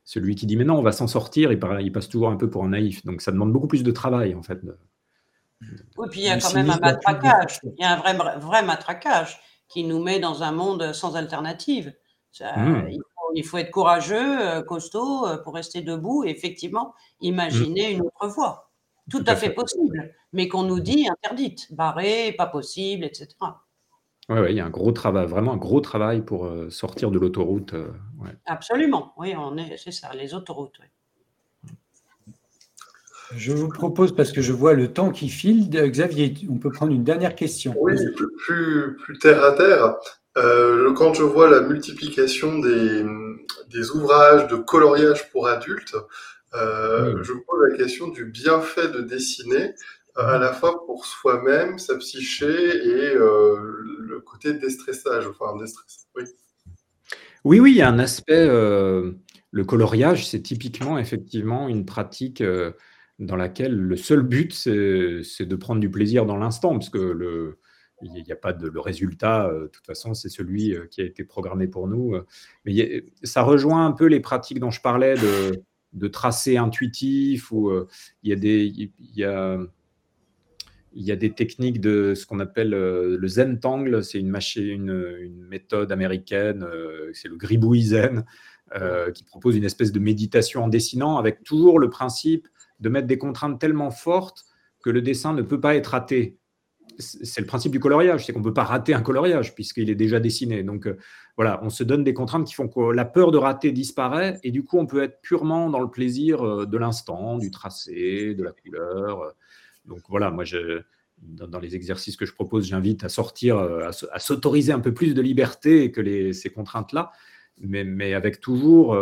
[0.05, 2.49] celui qui dit, mais non, on va s'en sortir, il, il, passe toujours un peu
[2.49, 3.05] pour un naïf.
[3.05, 4.61] Donc ça demande beaucoup plus de travail, en fait.
[5.97, 7.59] oui, puis il y a quand même un matraquage.
[7.63, 11.93] Il y a un vrai, vrai matraquage qui nous met dans un monde sans alternative.
[12.39, 13.01] Mmh il
[13.43, 17.97] faut être courageux, euh, costaud euh, pour rester debout et effectivement imaginer mmh.
[17.97, 18.69] une autre voie.
[19.09, 23.27] Tout, à, fait, possible, mais qu'on nous dit interdite, barrée, pas possible, etc.
[24.29, 27.11] Oui, ouais, il y a un gros travail, vraiment un gros travail pour euh, sortir
[27.11, 27.73] de l'autoroute.
[28.45, 30.79] Absolument, oui, on est, c'est ça, les autoroutes.
[33.35, 36.93] Je vous propose, parce que je vois le temps qui file, Xavier, on peut prendre
[36.93, 37.73] une dernière question.
[37.79, 37.95] Oui,
[38.45, 39.95] plus, plus terre à terre.
[40.37, 43.05] Euh, quand je vois la multiplication des,
[43.69, 45.95] des, ouvrages de coloriage pour adultes,
[46.53, 49.73] euh, je me pose la question du bienfait de dessiner,
[50.17, 53.57] euh, à la fois pour soi-même, sa psyché et euh,
[53.99, 56.07] le côté déstressage, enfin déstress.
[56.15, 56.23] Oui.
[57.45, 58.47] oui, oui, il y a un aspect.
[59.53, 62.43] Le coloriage, c'est typiquement effectivement une pratique
[63.19, 67.59] dans laquelle le seul but, c'est de prendre du plaisir dans l'instant, parce que le,
[68.01, 71.01] il n'y a pas de le résultat, euh, de toute façon, c'est celui euh, qui
[71.01, 72.15] a été programmé pour nous.
[72.15, 72.25] Euh.
[72.65, 75.61] Mais ça rejoint un peu les pratiques dont je parlais de,
[75.93, 77.71] de tracé intuitif, où
[78.23, 79.59] il y a des, il y a,
[80.93, 85.91] il y a des techniques de ce qu'on appelle le Zentangle, c'est une, une, méthode
[85.91, 86.65] américaine,
[87.13, 88.25] c'est le gribouille Zen,
[89.13, 92.47] qui propose une espèce de méditation en dessinant avec toujours le principe
[92.79, 94.45] de mettre des contraintes tellement fortes
[94.83, 96.39] que le dessin ne peut pas être raté
[97.01, 99.95] c'est le principe du coloriage, c'est qu'on ne peut pas rater un coloriage puisqu'il est
[99.95, 100.63] déjà dessiné.
[100.63, 100.97] Donc euh,
[101.35, 104.51] voilà, on se donne des contraintes qui font que la peur de rater disparaît et
[104.51, 108.43] du coup on peut être purement dans le plaisir euh, de l'instant, du tracé, de
[108.43, 109.33] la couleur.
[109.85, 110.81] Donc voilà, moi je,
[111.17, 115.13] dans, les exercices que je propose, j'invite à sortir, euh, à, s'autoriser un peu plus
[115.13, 117.11] de liberté que ces contraintes-là,
[117.59, 118.97] mais, avec toujours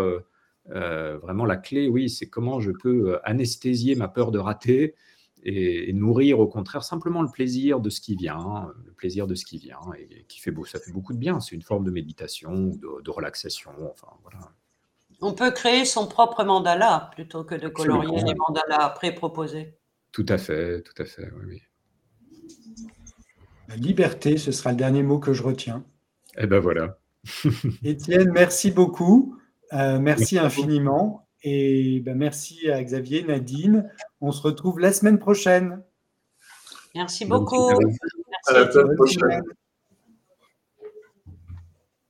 [0.65, 4.95] vraiment la clé, oui, c'est comment je peux anesthésier ma peur de rater
[5.43, 9.45] et, nourrir au contraire simplement le plaisir de ce qui vient, le plaisir de ce
[9.45, 11.39] qui vient, et, qui fait beau, ça fait beaucoup de bien.
[11.39, 13.71] C'est une forme de méditation, de, de relaxation.
[13.91, 14.51] Enfin, voilà.
[15.21, 19.75] On peut créer son propre mandala plutôt que de colorier les mandalas pré-proposés.
[20.11, 21.61] Tout à fait, tout à fait, oui,
[23.67, 25.83] La liberté, ce sera le dernier mot que je retiens.
[26.37, 26.97] Eh ben voilà.
[27.83, 29.37] Étienne, merci beaucoup.
[29.73, 31.27] Euh, merci, infiniment.
[31.43, 33.89] Et ben, merci à Xavier, Nadine.
[34.21, 35.81] On se retrouve la semaine prochaine.
[36.95, 37.69] Merci beaucoup.
[38.47, 39.43] À la semaine prochaine.